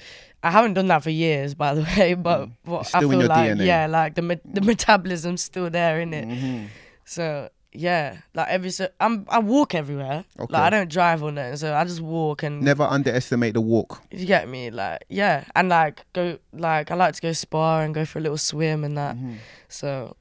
I 0.44 0.52
haven't 0.52 0.74
done 0.74 0.88
that 0.88 1.04
for 1.04 1.10
years, 1.10 1.54
by 1.56 1.74
the 1.74 1.82
way, 1.98 2.14
but, 2.14 2.50
but 2.66 2.82
Mm. 2.82 2.82
It's 2.82 2.96
I 2.96 3.00
feel 3.00 3.20
like 3.26 3.52
DNA. 3.52 3.66
yeah, 3.66 3.88
like 3.88 4.16
the 4.16 4.22
me- 4.22 4.42
the 4.46 4.62
metabolism's 4.62 5.42
still 5.44 5.70
there 5.70 6.00
in 6.00 6.14
it. 6.14 6.28
Mm-hmm. 6.28 6.66
So 7.06 7.50
yeah, 7.74 8.18
like 8.34 8.48
every 8.50 8.70
so 8.72 8.88
I'm 9.00 9.26
I 9.30 9.40
walk 9.40 9.76
everywhere. 9.76 10.26
Okay. 10.40 10.54
Like 10.54 10.62
I 10.62 10.70
don't 10.70 10.90
drive 10.90 11.22
or 11.24 11.32
nothing, 11.32 11.58
so 11.58 11.74
I 11.74 11.84
just 11.84 12.02
walk 12.02 12.44
and 12.44 12.62
Never 12.62 12.84
underestimate 12.84 13.54
the 13.54 13.62
walk. 13.62 14.02
you 14.12 14.26
get 14.26 14.48
me, 14.50 14.72
like 14.72 15.04
yeah, 15.10 15.44
and 15.56 15.70
like 15.70 16.06
go 16.14 16.38
like 16.54 16.92
I 16.92 16.96
like 16.96 17.16
to 17.16 17.22
go 17.22 17.34
spa 17.34 17.80
and 17.82 17.94
go 17.94 18.06
for 18.06 18.20
a 18.20 18.22
little 18.22 18.38
swim 18.38 18.84
and 18.84 18.98
that. 18.98 19.16
Mm-hmm. 19.16 19.36
So 19.70 20.16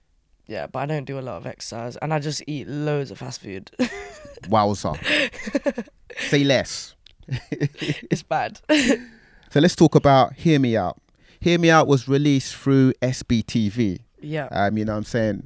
yeah, 0.46 0.66
but 0.66 0.80
I 0.80 0.86
don't 0.86 1.04
do 1.04 1.18
a 1.18 1.20
lot 1.20 1.36
of 1.36 1.46
exercise, 1.46 1.96
and 1.98 2.12
I 2.14 2.18
just 2.18 2.42
eat 2.46 2.68
loads 2.68 3.10
of 3.10 3.18
fast 3.18 3.40
food. 3.40 3.70
Wowza. 4.42 4.96
Say 6.28 6.44
less. 6.44 6.94
it's 7.50 8.22
bad. 8.22 8.60
So 9.48 9.60
let's 9.60 9.76
talk 9.76 9.94
about 9.94 10.34
Hear 10.34 10.58
Me 10.58 10.76
Out. 10.76 11.00
Hear 11.40 11.58
Me 11.58 11.70
Out 11.70 11.86
was 11.86 12.08
released 12.08 12.54
through 12.56 12.92
SBTV. 13.00 14.00
yeah, 14.20 14.48
Um, 14.50 14.76
you 14.76 14.84
know 14.84 14.92
what 14.92 14.98
I'm 14.98 15.04
saying? 15.04 15.44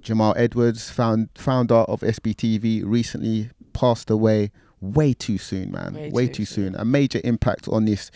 Jamal 0.00 0.34
Edwards, 0.38 0.90
found, 0.90 1.28
founder 1.36 1.74
of 1.74 2.00
SBTV, 2.00 2.82
recently 2.84 3.50
passed 3.74 4.10
away 4.10 4.50
way 4.80 5.12
too 5.12 5.36
soon, 5.38 5.70
man. 5.70 5.94
Way, 5.94 6.10
Way 6.10 6.26
too, 6.28 6.32
too 6.32 6.44
soon. 6.46 6.74
A 6.76 6.84
major 6.84 7.20
impact 7.24 7.68
on 7.68 7.84
this 7.84 8.10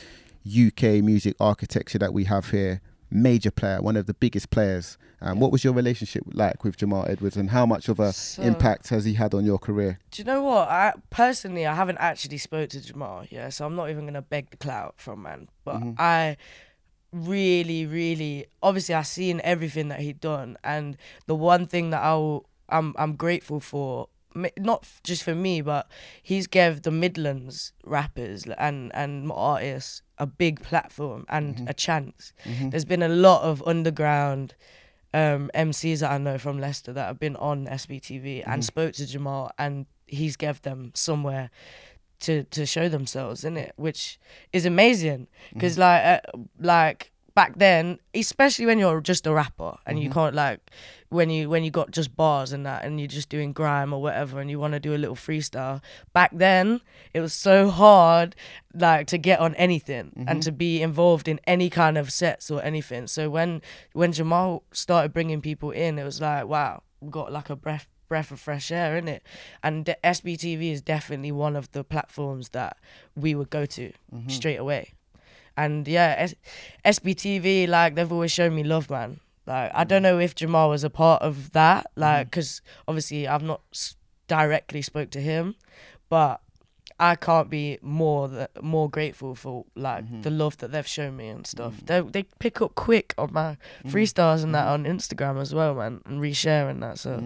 UK 0.48 1.04
music 1.04 1.36
architecture 1.38 1.98
that 1.98 2.14
we 2.14 2.24
have 2.24 2.50
here. 2.50 2.80
Major 3.10 3.50
player, 3.50 3.82
one 3.82 3.96
of 3.96 4.06
the 4.06 4.14
biggest 4.14 4.50
players. 4.50 4.96
Um, 5.20 5.40
What 5.40 5.52
was 5.52 5.64
your 5.64 5.72
relationship 5.74 6.22
like 6.32 6.64
with 6.64 6.76
Jamal 6.76 7.06
Edwards 7.08 7.36
and 7.36 7.50
how 7.50 7.66
much 7.66 7.88
of 7.88 7.98
a 8.00 8.12
So- 8.12 8.42
impact 8.42 8.88
has 8.88 9.04
he 9.04 9.14
had 9.14 9.34
on 9.34 9.44
your 9.44 9.58
career? 9.58 9.98
do 10.10 10.22
you 10.22 10.26
know 10.26 10.42
what? 10.42 10.68
I 10.68 10.94
personally 11.10 11.66
I 11.66 11.74
haven't 11.74 11.98
actually 11.98 12.38
spoke 12.38 12.70
to 12.70 12.80
Jamal, 12.80 13.24
yeah, 13.30 13.48
so 13.50 13.66
I'm 13.66 13.74
not 13.76 13.90
even 13.90 14.06
gonna 14.06 14.22
beg 14.22 14.50
the 14.50 14.56
clout 14.56 14.94
from 14.98 15.22
man. 15.22 15.48
But 15.64 15.82
I 15.98 16.36
really, 17.12 17.86
really 17.86 18.46
obviously 18.62 18.94
I 18.94 19.02
seen 19.02 19.40
everything 19.44 19.88
that 19.88 20.00
he 20.00 20.12
done, 20.12 20.56
and 20.62 20.96
the 21.26 21.34
one 21.34 21.66
thing 21.66 21.90
that 21.90 22.02
I 22.02 22.14
will, 22.14 22.46
I'm 22.68 22.94
I'm 22.98 23.16
grateful 23.16 23.60
for. 23.60 24.08
Not 24.56 24.86
just 25.02 25.24
for 25.24 25.34
me, 25.34 25.60
but 25.60 25.90
he's 26.22 26.46
gave 26.46 26.82
the 26.82 26.92
Midlands 26.92 27.72
rappers 27.84 28.46
and 28.58 28.94
and 28.94 29.30
artists 29.34 30.02
a 30.20 30.26
big 30.26 30.62
platform 30.62 31.24
and 31.28 31.68
a 31.68 31.74
chance. 31.74 32.32
There's 32.70 32.84
been 32.84 33.02
a 33.02 33.08
lot 33.08 33.42
of 33.42 33.62
underground 33.66 34.54
um, 35.12 35.50
MCs 35.54 36.00
that 36.00 36.12
I 36.12 36.18
know 36.18 36.38
from 36.38 36.60
Leicester 36.60 36.92
that 36.92 37.06
have 37.06 37.18
been 37.18 37.34
on 37.36 37.66
SBTV 37.66 38.44
and 38.46 38.64
spoke 38.64 38.92
to 38.94 39.06
Jamal, 39.06 39.50
and 39.58 39.86
he's 40.06 40.36
gave 40.36 40.62
them 40.62 40.92
somewhere 40.94 41.50
to 42.20 42.44
to 42.44 42.66
show 42.66 42.88
themselves 42.88 43.44
in 43.44 43.56
it, 43.56 43.72
which 43.76 44.18
is 44.52 44.64
amazing. 44.66 45.26
Because 45.52 45.78
like 45.78 46.04
uh, 46.04 46.20
like 46.60 47.10
back 47.40 47.56
then, 47.56 47.98
especially 48.14 48.66
when 48.66 48.78
you're 48.78 49.00
just 49.00 49.26
a 49.26 49.32
rapper 49.32 49.78
and 49.86 49.98
you 49.98 50.10
mm-hmm. 50.10 50.18
can't 50.18 50.34
like 50.34 50.60
when 51.08 51.30
you 51.30 51.48
when 51.48 51.64
you 51.64 51.70
got 51.70 51.90
just 51.90 52.14
bars 52.14 52.52
and 52.52 52.66
that, 52.66 52.84
and 52.84 53.00
you're 53.00 53.08
just 53.08 53.30
doing 53.30 53.54
grime 53.54 53.94
or 53.94 54.02
whatever, 54.02 54.40
and 54.40 54.50
you 54.50 54.60
want 54.60 54.74
to 54.74 54.78
do 54.78 54.94
a 54.94 55.00
little 55.00 55.16
freestyle. 55.16 55.80
Back 56.12 56.32
then, 56.34 56.82
it 57.14 57.20
was 57.20 57.32
so 57.32 57.70
hard 57.70 58.36
like 58.74 59.06
to 59.06 59.16
get 59.16 59.40
on 59.40 59.54
anything 59.54 60.12
and 60.16 60.28
mm-hmm. 60.28 60.40
to 60.40 60.52
be 60.52 60.82
involved 60.82 61.28
in 61.28 61.40
any 61.46 61.70
kind 61.70 61.96
of 61.96 62.12
sets 62.12 62.50
or 62.50 62.62
anything. 62.62 63.06
So 63.06 63.30
when 63.30 63.62
when 63.94 64.12
Jamal 64.12 64.62
started 64.72 65.14
bringing 65.14 65.40
people 65.40 65.70
in, 65.70 65.98
it 65.98 66.04
was 66.04 66.20
like 66.20 66.46
wow, 66.46 66.82
we 67.00 67.08
got 67.08 67.32
like 67.32 67.48
a 67.48 67.56
breath 67.56 67.86
breath 68.06 68.30
of 68.30 68.38
fresh 68.38 68.70
air 68.70 68.98
in 68.98 69.08
it. 69.08 69.22
And 69.62 69.86
SBTV 70.04 70.72
is 70.72 70.82
definitely 70.82 71.32
one 71.32 71.56
of 71.56 71.72
the 71.72 71.84
platforms 71.84 72.50
that 72.50 72.76
we 73.16 73.34
would 73.34 73.48
go 73.48 73.64
to 73.64 73.92
mm-hmm. 74.12 74.28
straight 74.28 74.58
away. 74.58 74.92
And 75.56 75.86
yeah, 75.86 76.14
S- 76.18 76.34
SBTV 76.84 77.68
like 77.68 77.94
they've 77.94 78.10
always 78.10 78.32
shown 78.32 78.54
me 78.54 78.64
love, 78.64 78.90
man. 78.90 79.20
Like 79.46 79.70
I 79.74 79.84
don't 79.84 80.00
mm. 80.00 80.04
know 80.04 80.18
if 80.18 80.34
Jamal 80.34 80.70
was 80.70 80.84
a 80.84 80.90
part 80.90 81.22
of 81.22 81.52
that, 81.52 81.84
mm. 81.84 82.02
like 82.02 82.30
because 82.30 82.62
obviously 82.86 83.26
I've 83.26 83.42
not 83.42 83.62
s- 83.72 83.96
directly 84.28 84.82
spoke 84.82 85.10
to 85.10 85.20
him, 85.20 85.56
but 86.08 86.40
I 86.98 87.16
can't 87.16 87.48
be 87.48 87.78
more 87.80 88.28
th- 88.28 88.48
more 88.60 88.90
grateful 88.90 89.34
for 89.34 89.64
like 89.74 90.04
mm-hmm. 90.04 90.22
the 90.22 90.30
love 90.30 90.58
that 90.58 90.70
they've 90.70 90.86
shown 90.86 91.16
me 91.16 91.28
and 91.28 91.46
stuff. 91.46 91.74
Mm. 91.74 91.86
They 91.86 92.00
they 92.00 92.22
pick 92.38 92.60
up 92.60 92.74
quick 92.74 93.14
on 93.18 93.32
my 93.32 93.56
freestyles 93.86 94.42
and 94.42 94.54
that 94.54 94.68
on 94.68 94.84
Instagram 94.84 95.40
as 95.40 95.54
well, 95.54 95.74
man, 95.74 96.00
and 96.04 96.20
reshare 96.20 96.70
and 96.70 96.82
that. 96.82 96.98
So 96.98 97.22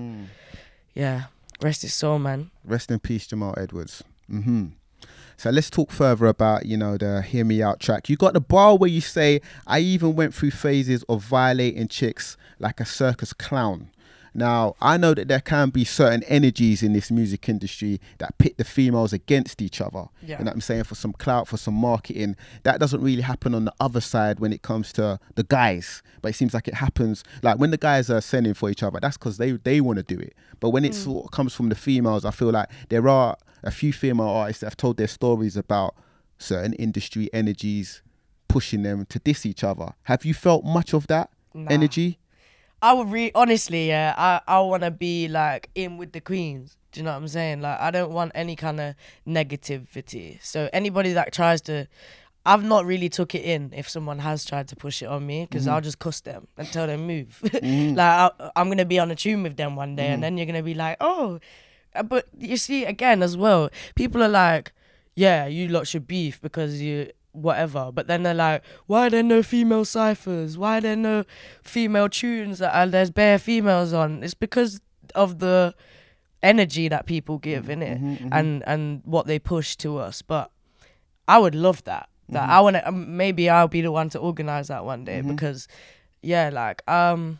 yeah, 0.94 1.24
rest 1.60 1.82
his 1.82 1.92
soul, 1.92 2.18
man. 2.18 2.50
Rest 2.64 2.90
in 2.90 3.00
peace, 3.00 3.26
Jamal 3.26 3.54
Edwards. 3.58 4.02
hmm 4.28 4.66
So 5.36 5.50
let's 5.50 5.70
talk 5.70 5.90
further 5.90 6.26
about, 6.26 6.66
you 6.66 6.76
know, 6.76 6.96
the 6.96 7.22
Hear 7.22 7.44
Me 7.44 7.62
Out 7.62 7.80
track. 7.80 8.08
You 8.08 8.16
got 8.16 8.34
the 8.34 8.40
bar 8.40 8.76
where 8.76 8.90
you 8.90 9.00
say, 9.00 9.40
I 9.66 9.80
even 9.80 10.14
went 10.14 10.34
through 10.34 10.52
phases 10.52 11.02
of 11.04 11.22
violating 11.22 11.88
chicks 11.88 12.36
like 12.58 12.80
a 12.80 12.84
circus 12.84 13.32
clown. 13.32 13.90
Now, 14.36 14.74
I 14.80 14.96
know 14.96 15.14
that 15.14 15.28
there 15.28 15.40
can 15.40 15.70
be 15.70 15.84
certain 15.84 16.24
energies 16.24 16.82
in 16.82 16.92
this 16.92 17.08
music 17.10 17.48
industry 17.48 18.00
that 18.18 18.36
pit 18.38 18.58
the 18.58 18.64
females 18.64 19.12
against 19.12 19.62
each 19.62 19.80
other. 19.80 20.06
Yeah. 20.22 20.38
You 20.38 20.44
know 20.44 20.48
what 20.48 20.54
I'm 20.54 20.60
saying? 20.60 20.84
For 20.84 20.96
some 20.96 21.12
clout, 21.12 21.46
for 21.46 21.56
some 21.56 21.74
marketing. 21.74 22.34
That 22.64 22.80
doesn't 22.80 23.00
really 23.00 23.22
happen 23.22 23.54
on 23.54 23.64
the 23.64 23.72
other 23.78 24.00
side 24.00 24.40
when 24.40 24.52
it 24.52 24.62
comes 24.62 24.92
to 24.94 25.20
the 25.36 25.44
guys. 25.44 26.02
But 26.20 26.30
it 26.30 26.34
seems 26.34 26.52
like 26.52 26.66
it 26.66 26.74
happens, 26.74 27.22
like 27.42 27.58
when 27.58 27.70
the 27.70 27.76
guys 27.76 28.10
are 28.10 28.20
sending 28.20 28.54
for 28.54 28.70
each 28.70 28.82
other, 28.82 28.98
that's 29.00 29.16
because 29.16 29.36
they, 29.38 29.52
they 29.52 29.80
want 29.80 29.98
to 29.98 30.02
do 30.02 30.18
it. 30.18 30.34
But 30.58 30.70
when 30.70 30.84
it 30.84 30.92
mm. 30.92 31.04
sort 31.04 31.26
of 31.26 31.30
comes 31.30 31.54
from 31.54 31.68
the 31.68 31.76
females, 31.76 32.24
I 32.24 32.32
feel 32.32 32.50
like 32.50 32.68
there 32.88 33.08
are 33.08 33.36
a 33.64 33.70
few 33.70 33.92
female 33.92 34.28
artists 34.28 34.60
that 34.60 34.66
have 34.66 34.76
told 34.76 34.96
their 34.96 35.08
stories 35.08 35.56
about 35.56 35.94
certain 36.38 36.72
industry 36.74 37.30
energies 37.32 38.02
pushing 38.48 38.82
them 38.82 39.06
to 39.06 39.18
diss 39.18 39.44
each 39.46 39.64
other. 39.64 39.94
Have 40.04 40.24
you 40.24 40.34
felt 40.34 40.64
much 40.64 40.92
of 40.92 41.06
that 41.08 41.30
Nah. 41.54 41.70
energy? 41.70 42.18
I 42.82 42.92
would 42.92 43.10
re 43.10 43.30
honestly, 43.34 43.88
yeah, 43.88 44.14
I, 44.16 44.40
I 44.46 44.60
wanna 44.60 44.90
be 44.90 45.26
like 45.28 45.70
in 45.74 45.96
with 45.96 46.12
the 46.12 46.20
queens. 46.20 46.76
Do 46.92 47.00
you 47.00 47.04
know 47.04 47.12
what 47.12 47.16
I'm 47.16 47.28
saying? 47.28 47.62
Like 47.62 47.80
I 47.80 47.90
don't 47.90 48.12
want 48.12 48.32
any 48.34 48.56
kind 48.56 48.80
of 48.80 48.94
negativity. 49.26 50.38
So 50.42 50.68
anybody 50.72 51.12
that 51.14 51.32
tries 51.32 51.60
to 51.62 51.88
I've 52.46 52.62
not 52.62 52.84
really 52.84 53.08
took 53.08 53.34
it 53.34 53.42
in 53.42 53.72
if 53.74 53.88
someone 53.88 54.18
has 54.18 54.44
tried 54.44 54.68
to 54.68 54.76
push 54.76 55.02
it 55.02 55.06
on 55.06 55.26
me 55.26 55.46
because 55.46 55.64
mm-hmm. 55.64 55.74
I'll 55.74 55.80
just 55.80 55.98
cuss 55.98 56.20
them 56.20 56.46
and 56.58 56.70
tell 56.70 56.86
them 56.86 57.06
move. 57.06 57.40
Mm. 57.64 57.96
like 57.96 58.32
I, 58.38 58.50
I'm 58.56 58.68
gonna 58.68 58.84
be 58.84 58.98
on 58.98 59.10
a 59.10 59.14
tune 59.14 59.42
with 59.42 59.56
them 59.56 59.74
one 59.74 59.96
day, 59.96 60.08
and 60.08 60.18
mm. 60.18 60.22
then 60.22 60.36
you're 60.36 60.46
gonna 60.46 60.62
be 60.62 60.74
like, 60.74 60.98
oh, 61.00 61.40
Uh, 61.94 62.02
but 62.02 62.26
you 62.38 62.56
see 62.56 62.84
again 62.84 63.22
as 63.22 63.36
well. 63.36 63.70
People 63.94 64.22
are 64.22 64.28
like, 64.28 64.72
yeah, 65.14 65.46
you 65.46 65.68
lot 65.68 65.86
should 65.86 66.06
beef 66.06 66.40
because 66.40 66.80
you 66.80 67.10
whatever. 67.32 67.90
But 67.92 68.06
then 68.06 68.22
they're 68.22 68.34
like, 68.34 68.62
why 68.86 69.06
are 69.06 69.10
there 69.10 69.22
no 69.22 69.42
female 69.42 69.84
ciphers? 69.84 70.56
Why 70.56 70.78
are 70.78 70.80
there 70.80 70.96
no 70.96 71.24
female 71.62 72.08
tunes 72.08 72.58
that 72.58 72.74
are, 72.74 72.86
there's 72.86 73.10
bare 73.10 73.38
females 73.38 73.92
on? 73.92 74.22
It's 74.22 74.34
because 74.34 74.80
of 75.14 75.38
the 75.38 75.74
energy 76.42 76.88
that 76.88 77.06
people 77.06 77.38
give 77.38 77.64
mm-hmm, 77.64 77.70
in 77.70 77.82
it 77.82 77.98
mm-hmm, 77.98 78.14
mm-hmm. 78.14 78.28
and 78.32 78.62
and 78.66 79.02
what 79.04 79.26
they 79.26 79.38
push 79.38 79.76
to 79.76 79.98
us. 79.98 80.22
But 80.22 80.50
I 81.26 81.38
would 81.38 81.54
love 81.54 81.84
that. 81.84 82.08
That 82.30 82.48
I 82.48 82.60
want 82.60 82.76
to. 82.76 82.88
Um, 82.88 83.16
maybe 83.16 83.50
I'll 83.50 83.68
be 83.68 83.82
the 83.82 83.92
one 83.92 84.08
to 84.10 84.18
organize 84.18 84.68
that 84.68 84.84
one 84.84 85.04
day 85.04 85.20
because, 85.20 85.68
yeah, 86.22 86.50
like 86.50 86.82
um, 86.88 87.38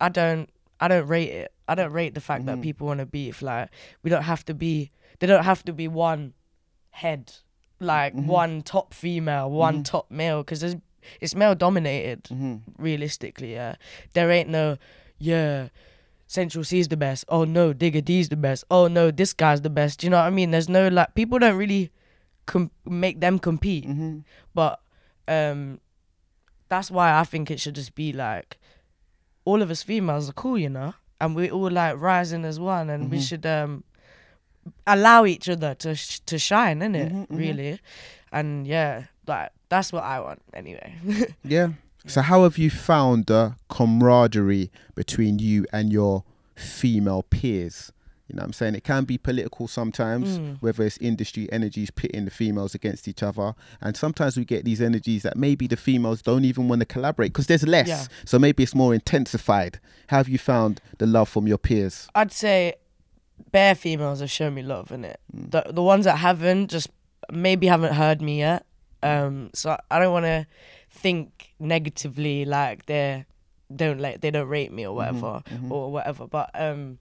I 0.00 0.08
don't. 0.08 0.50
I 0.80 0.88
don't 0.88 1.06
rate 1.06 1.30
it. 1.30 1.52
I 1.68 1.74
don't 1.74 1.92
rate 1.92 2.14
the 2.14 2.20
fact 2.20 2.46
that 2.46 2.52
mm-hmm. 2.52 2.62
people 2.62 2.86
want 2.86 3.00
to 3.00 3.06
beef. 3.06 3.42
Like 3.42 3.70
we 4.02 4.10
don't 4.10 4.22
have 4.22 4.44
to 4.46 4.54
be. 4.54 4.90
They 5.18 5.26
don't 5.26 5.44
have 5.44 5.64
to 5.64 5.72
be 5.72 5.88
one 5.88 6.34
head, 6.90 7.32
like 7.80 8.14
mm-hmm. 8.14 8.26
one 8.26 8.62
top 8.62 8.94
female, 8.94 9.50
one 9.50 9.74
mm-hmm. 9.74 9.82
top 9.82 10.10
male, 10.10 10.42
because 10.42 10.60
there's 10.60 10.76
it's 11.20 11.34
male 11.34 11.54
dominated. 11.54 12.28
Realistically, 12.78 13.52
yeah. 13.52 13.76
There 14.14 14.30
ain't 14.30 14.48
no, 14.48 14.78
yeah. 15.18 15.68
Central 16.26 16.62
Cee's 16.62 16.88
the 16.88 16.96
best. 16.96 17.24
Oh 17.28 17.44
no, 17.44 17.72
Digga 17.72 18.04
D's 18.04 18.28
the 18.28 18.36
best. 18.36 18.64
Oh 18.70 18.86
no, 18.86 19.10
this 19.10 19.32
guy's 19.32 19.62
the 19.62 19.70
best. 19.70 20.00
Do 20.00 20.06
you 20.06 20.10
know 20.10 20.18
what 20.18 20.26
I 20.26 20.30
mean? 20.30 20.50
There's 20.50 20.68
no 20.68 20.88
like 20.88 21.14
people 21.14 21.38
don't 21.38 21.56
really 21.56 21.90
com- 22.44 22.70
make 22.84 23.20
them 23.20 23.38
compete. 23.38 23.86
But 24.54 24.80
um 25.26 25.80
that's 26.68 26.90
why 26.90 27.18
I 27.18 27.24
think 27.24 27.50
it 27.50 27.60
should 27.60 27.74
just 27.74 27.94
be 27.94 28.12
like 28.12 28.58
all 29.46 29.62
of 29.62 29.70
us 29.70 29.82
females 29.82 30.28
are 30.28 30.34
cool, 30.34 30.58
you 30.58 30.68
know, 30.68 30.92
and 31.20 31.34
we're 31.34 31.50
all 31.50 31.70
like 31.70 32.00
rising 32.00 32.44
as 32.44 32.60
one, 32.60 32.90
and 32.90 33.10
we 33.10 33.18
mm-hmm. 33.18 33.24
should 33.24 33.46
um 33.46 33.84
allow 34.86 35.24
each 35.24 35.48
other 35.48 35.74
to 35.74 35.94
sh- 35.94 36.20
to 36.26 36.38
shine, 36.38 36.80
innit? 36.80 37.08
Mm-hmm, 37.08 37.22
mm-hmm. 37.22 37.36
Really, 37.36 37.80
and 38.32 38.66
yeah, 38.66 39.04
like 39.26 39.50
that's 39.68 39.92
what 39.92 40.04
I 40.04 40.20
want 40.20 40.42
anyway. 40.54 40.94
Yeah. 41.44 41.68
So 42.06 42.22
how 42.22 42.44
have 42.44 42.56
you 42.56 42.70
found 42.70 43.26
the 43.26 43.56
camaraderie 43.68 44.70
between 44.94 45.38
you 45.40 45.66
and 45.72 45.92
your 45.92 46.24
female 46.54 47.22
peers? 47.22 47.92
You 48.28 48.36
know 48.36 48.40
what 48.42 48.46
I'm 48.48 48.52
saying? 48.52 48.74
It 48.74 48.84
can 48.84 49.04
be 49.04 49.16
political 49.16 49.66
sometimes, 49.68 50.38
Mm. 50.38 50.58
whether 50.60 50.84
it's 50.84 50.98
industry 50.98 51.50
energies 51.50 51.90
pitting 51.90 52.26
the 52.26 52.30
females 52.30 52.74
against 52.74 53.08
each 53.08 53.22
other. 53.22 53.54
And 53.80 53.96
sometimes 53.96 54.36
we 54.36 54.44
get 54.44 54.64
these 54.66 54.82
energies 54.82 55.22
that 55.22 55.36
maybe 55.36 55.66
the 55.66 55.76
females 55.78 56.20
don't 56.22 56.44
even 56.44 56.68
want 56.68 56.80
to 56.80 56.86
collaborate 56.86 57.32
because 57.32 57.46
there's 57.46 57.66
less. 57.66 57.88
Yeah. 57.88 58.04
So 58.26 58.38
maybe 58.38 58.62
it's 58.62 58.74
more 58.74 58.92
intensified. 58.94 59.80
How 60.08 60.18
have 60.18 60.28
you 60.28 60.38
found 60.38 60.80
the 60.98 61.06
love 61.06 61.28
from 61.30 61.46
your 61.46 61.58
peers? 61.58 62.08
I'd 62.14 62.32
say 62.32 62.74
bare 63.50 63.74
females 63.74 64.20
have 64.20 64.30
shown 64.30 64.54
me 64.54 64.62
love 64.62 64.92
in 64.92 65.04
it. 65.04 65.18
Mm. 65.34 65.50
The 65.50 65.72
the 65.72 65.82
ones 65.82 66.04
that 66.04 66.18
haven't 66.18 66.68
just 66.70 66.88
maybe 67.32 67.66
haven't 67.66 67.94
heard 67.94 68.20
me 68.20 68.38
yet. 68.40 68.66
Um, 69.02 69.50
so 69.54 69.76
I 69.90 69.98
don't 70.00 70.12
want 70.12 70.26
to 70.26 70.46
think 70.90 71.52
negatively 71.58 72.44
like 72.44 72.86
they 72.86 73.24
don't 73.74 74.00
like 74.00 74.20
they 74.20 74.30
don't 74.30 74.48
rate 74.48 74.72
me 74.72 74.86
or 74.86 74.96
Mm-hmm, 75.00 75.20
whatever 75.20 75.42
or 75.74 75.92
whatever. 75.92 76.26
But 76.26 76.50
um, 76.54 76.98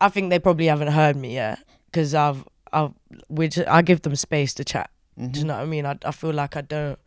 I 0.00 0.08
think 0.08 0.30
they 0.30 0.38
probably 0.38 0.66
haven't 0.66 0.88
heard 0.92 1.16
me 1.16 1.34
yet 1.34 1.58
because 1.86 2.14
I've 2.14 2.44
I've 2.72 2.92
which 3.28 3.58
I 3.58 3.82
give 3.82 4.02
them 4.02 4.16
space 4.16 4.54
to 4.54 4.64
chat. 4.64 4.90
Mm-hmm. 5.18 5.30
Do 5.32 5.40
you 5.40 5.46
know 5.46 5.54
what 5.54 5.62
I 5.62 5.66
mean? 5.66 5.86
I 5.86 5.98
I 6.04 6.10
feel 6.10 6.32
like 6.32 6.56
I 6.56 6.60
don't. 6.62 6.98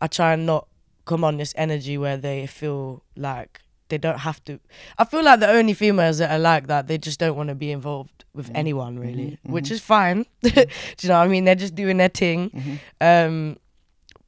I 0.00 0.06
try 0.08 0.32
and 0.34 0.44
not 0.46 0.66
come 1.04 1.24
on 1.24 1.36
this 1.38 1.54
energy 1.56 1.96
where 1.96 2.16
they 2.16 2.46
feel 2.46 3.02
like 3.16 3.60
they 3.88 3.98
don't 3.98 4.18
have 4.18 4.44
to. 4.46 4.58
I 4.98 5.04
feel 5.04 5.22
like 5.22 5.38
the 5.40 5.48
only 5.48 5.72
females 5.72 6.18
that 6.18 6.30
are 6.32 6.38
like 6.40 6.66
that, 6.66 6.88
they 6.88 6.98
just 6.98 7.20
don't 7.20 7.36
want 7.36 7.48
to 7.50 7.54
be 7.54 7.70
involved 7.70 8.24
with 8.34 8.46
Mm-hmm. 8.48 8.56
anyone 8.56 8.98
really, 8.98 9.38
which 9.44 9.70
is 9.70 9.80
fine. 9.80 10.26
Do 10.42 10.50
you 10.50 11.08
know 11.08 11.18
what 11.18 11.24
I 11.24 11.28
mean? 11.28 11.44
They're 11.44 11.54
just 11.54 11.74
doing 11.74 11.96
their 11.96 12.08
thing. 12.10 12.50
Mm-hmm. 12.50 12.74
Um, 13.00 13.56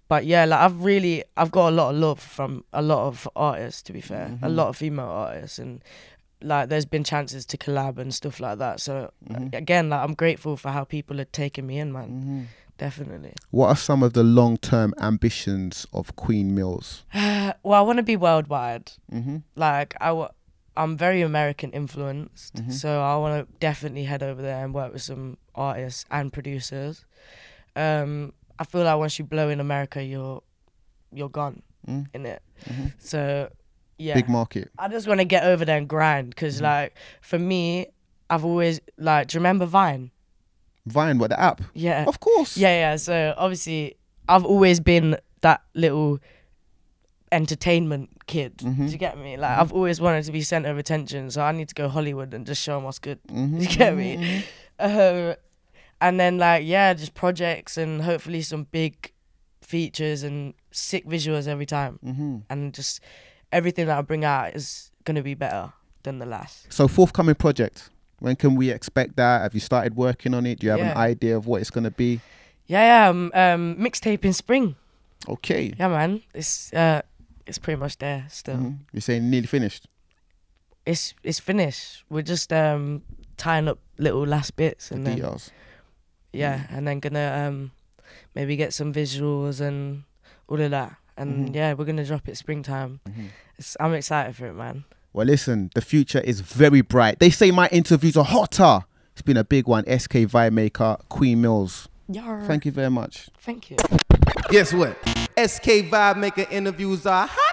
but 0.09 0.25
yeah, 0.25 0.47
like 0.47 0.61
I've 0.61 0.83
really, 0.83 1.25
I've 1.37 1.51
got 1.51 1.69
a 1.69 1.75
lot 1.77 1.91
of 1.95 1.97
love 2.01 2.21
from 2.21 2.65
a 2.73 2.81
lot 2.81 3.07
of 3.09 3.29
artists. 3.37 3.83
To 3.83 3.93
be 3.93 4.01
fair, 4.01 4.29
Mm-hmm. 4.29 4.45
a 4.45 4.49
lot 4.49 4.69
of 4.69 4.77
female 4.77 5.07
artists, 5.09 5.59
and 5.59 5.83
like 6.43 6.69
there's 6.69 6.87
been 6.87 7.05
chances 7.05 7.45
to 7.47 7.57
collab 7.59 7.99
and 7.99 8.15
stuff 8.15 8.41
like 8.41 8.59
that. 8.59 8.81
So 8.81 9.11
Mm-hmm. 9.29 9.55
again, 9.55 9.91
like 9.91 10.01
I'm 10.01 10.15
grateful 10.15 10.57
for 10.57 10.71
how 10.71 10.85
people 10.85 11.21
are 11.21 11.25
taking 11.27 11.67
me 11.67 11.79
in, 11.79 11.93
man. 11.93 12.09
Mm-hmm. 12.09 12.43
Definitely. 12.79 13.33
What 13.51 13.67
are 13.69 13.77
some 13.77 14.05
of 14.05 14.13
the 14.13 14.23
long 14.23 14.57
term 14.57 14.95
ambitions 15.01 15.87
of 15.93 16.15
Queen 16.15 16.57
Millz? 16.57 17.03
well, 17.63 17.79
I 17.79 17.81
want 17.83 17.97
to 17.97 18.05
be 18.05 18.17
worldwide. 18.17 18.93
Mm-hmm. 19.13 19.39
Like 19.57 19.97
I, 20.01 20.09
w- 20.09 20.29
I'm 20.77 20.97
very 20.97 21.23
American 21.23 21.73
influenced, 21.73 22.55
Mhm. 22.55 22.73
so 22.73 23.01
I 23.03 23.17
want 23.17 23.35
to 23.49 23.59
definitely 23.59 24.05
head 24.05 24.23
over 24.23 24.41
there 24.41 24.65
and 24.65 24.73
work 24.73 24.93
with 24.93 25.03
some 25.03 25.39
artists 25.57 26.05
and 26.09 26.33
producers. 26.33 27.05
Um, 27.75 28.33
I 28.61 28.65
feel 28.65 28.85
like 28.85 28.97
once 28.99 29.19
you 29.19 29.25
blow 29.25 29.49
in 29.49 29.59
America, 29.61 30.03
you're 30.03 30.43
you're 31.13 31.29
gone 31.31 31.63
Mm. 31.89 32.07
in 32.15 32.27
it. 32.27 32.43
Mhm. 32.69 32.93
So 32.99 33.51
yeah, 33.99 34.15
Big 34.15 34.29
market. 34.29 34.71
I 34.79 34.89
just 34.89 35.07
want 35.09 35.21
to 35.21 35.25
get 35.25 35.45
over 35.45 35.65
there 35.65 35.77
and 35.79 35.89
grind 35.89 36.31
because 36.31 36.61
like 36.63 36.95
for 37.21 37.39
me, 37.39 37.87
I've 38.31 38.45
always 38.45 38.81
like. 38.97 39.29
Do 39.29 39.37
you 39.37 39.41
remember 39.41 39.67
Vine? 39.67 40.11
Vine, 40.87 41.19
what 41.19 41.31
the 41.31 41.39
app? 41.41 41.61
Yeah, 41.75 42.05
Of 42.07 42.21
course. 42.21 42.57
yeah, 42.57 42.71
yeah. 42.93 42.97
So 42.97 43.35
obviously, 43.37 43.97
I've 44.29 44.45
always 44.45 44.81
been 44.81 45.17
that 45.43 45.61
little 45.75 46.19
entertainment 47.31 48.09
kid. 48.27 48.57
Mhm. 48.59 48.77
Do 48.87 48.93
you 48.93 48.99
get 48.99 49.19
me? 49.19 49.37
Like 49.37 49.59
I've 49.59 49.73
always 49.73 50.01
wanted 50.01 50.25
to 50.25 50.33
be 50.33 50.43
center 50.43 50.71
of 50.71 50.79
attention, 50.79 51.31
so 51.31 51.43
I 51.43 51.53
need 51.53 51.69
to 51.69 51.75
go 51.75 51.89
Hollywood 51.89 52.33
and 52.35 52.47
just 52.47 52.63
show 52.63 52.75
them 52.77 52.85
what's 52.85 52.99
good. 52.99 53.19
Mhm, 53.29 53.61
You 53.61 53.69
get 53.69 53.97
me? 53.97 54.17
mhm. 54.17 54.43
Um, 55.31 55.37
and 56.01 56.21
then 56.21 56.39
like 56.39 56.65
yeah, 56.65 56.95
just 56.95 57.15
projects 57.15 57.77
and 57.77 58.03
hopefully 58.03 58.43
some 58.43 58.65
big 58.71 59.13
features 59.61 60.23
and 60.23 60.55
sick 60.71 61.05
visuals 61.07 61.47
every 61.47 61.67
time, 61.67 62.45
and 62.49 62.73
just 62.73 63.01
everything 63.53 63.87
that 63.87 63.99
I 63.99 64.03
bring 64.03 64.25
out 64.25 64.55
is 64.55 64.91
gonna 65.05 65.23
be 65.23 65.35
better 65.35 65.73
than 66.03 66.19
the 66.19 66.27
last. 66.27 66.73
So 66.73 66.89
forthcoming 66.89 67.35
project. 67.35 67.91
When 68.21 68.35
can 68.37 68.57
we 68.57 68.71
expect 68.71 69.17
that? 69.17 69.43
Have 69.43 69.55
you 69.55 69.61
started 69.61 69.97
working 69.97 70.35
on 70.35 70.45
it? 70.47 70.59
Do 70.61 70.67
you 70.67 70.71
have 70.73 70.81
an 70.81 70.97
idea 70.97 71.37
of 71.37 71.47
what 71.47 71.61
it's 71.61 71.71
gonna 71.71 71.91
be? 71.91 72.21
Yeah, 72.67 72.83
yeah. 73.05 73.09
Um, 73.09 73.31
um, 73.35 73.77
mixtape 73.79 74.25
in 74.25 74.33
spring. 74.33 74.77
Okay. 75.29 75.73
Yeah, 75.79 75.89
man. 75.89 76.23
It's 76.35 76.73
uh, 76.73 77.03
it's 77.47 77.59
pretty 77.59 77.79
much 77.81 77.99
there 77.99 78.27
still. 78.29 78.57
Mhm. 78.57 78.79
You're 78.93 79.01
saying 79.01 79.31
nearly 79.31 79.47
finished. 79.47 79.87
it's 80.87 81.15
it's 81.23 81.39
finished. 81.39 82.05
We're 82.11 82.23
just 82.23 82.53
um 82.53 83.03
tying 83.37 83.69
up 83.69 83.79
little 83.99 84.27
last 84.27 84.57
bits 84.57 84.89
The 84.89 84.95
and 84.97 85.07
then 85.07 85.17
details. 85.17 85.51
yeah, 86.33 86.67
and 86.71 86.87
then 86.89 87.01
gonna 87.01 87.47
um 87.47 87.71
maybe 88.35 88.57
get 88.57 88.73
some 88.75 88.93
visuals 88.93 89.61
and 89.61 90.05
all 90.49 90.61
of 90.61 90.71
that. 90.71 90.97
And 91.19 91.49
Mhm. 91.51 91.55
yeah, 91.55 91.73
we're 91.75 91.85
gonna 91.85 92.05
drop 92.07 92.29
it 92.29 92.37
springtime. 92.37 93.01
Mhm. 93.09 93.27
It's, 93.59 93.77
I'm 93.81 93.93
excited 93.95 94.37
for 94.37 94.47
it, 94.47 94.55
man. 94.55 94.85
Well, 95.13 95.27
listen, 95.27 95.71
the 95.75 95.81
future 95.81 96.21
is 96.21 96.41
very 96.41 96.81
bright. 96.81 97.19
They 97.19 97.31
say 97.31 97.51
my 97.51 97.69
interviews 97.69 98.17
are 98.17 98.25
hotter. 98.25 98.85
It's 99.13 99.23
been 99.23 99.37
a 99.37 99.45
big 99.45 99.67
one. 99.67 99.85
SK 99.89 100.27
Vibemaker, 100.27 101.01
Queen 101.09 101.43
Millz. 101.43 101.89
Yeah. 102.09 102.47
Thank 102.47 102.65
you 102.65 102.73
very 102.73 102.91
much. 102.91 103.29
Thank 103.41 103.71
you. 103.71 103.77
Guess 104.51 104.73
what? 104.73 104.97
SK 105.37 105.83
Vibemaker 105.91 106.51
interviews 106.53 107.05
are 107.05 107.27
hot. 107.29 107.48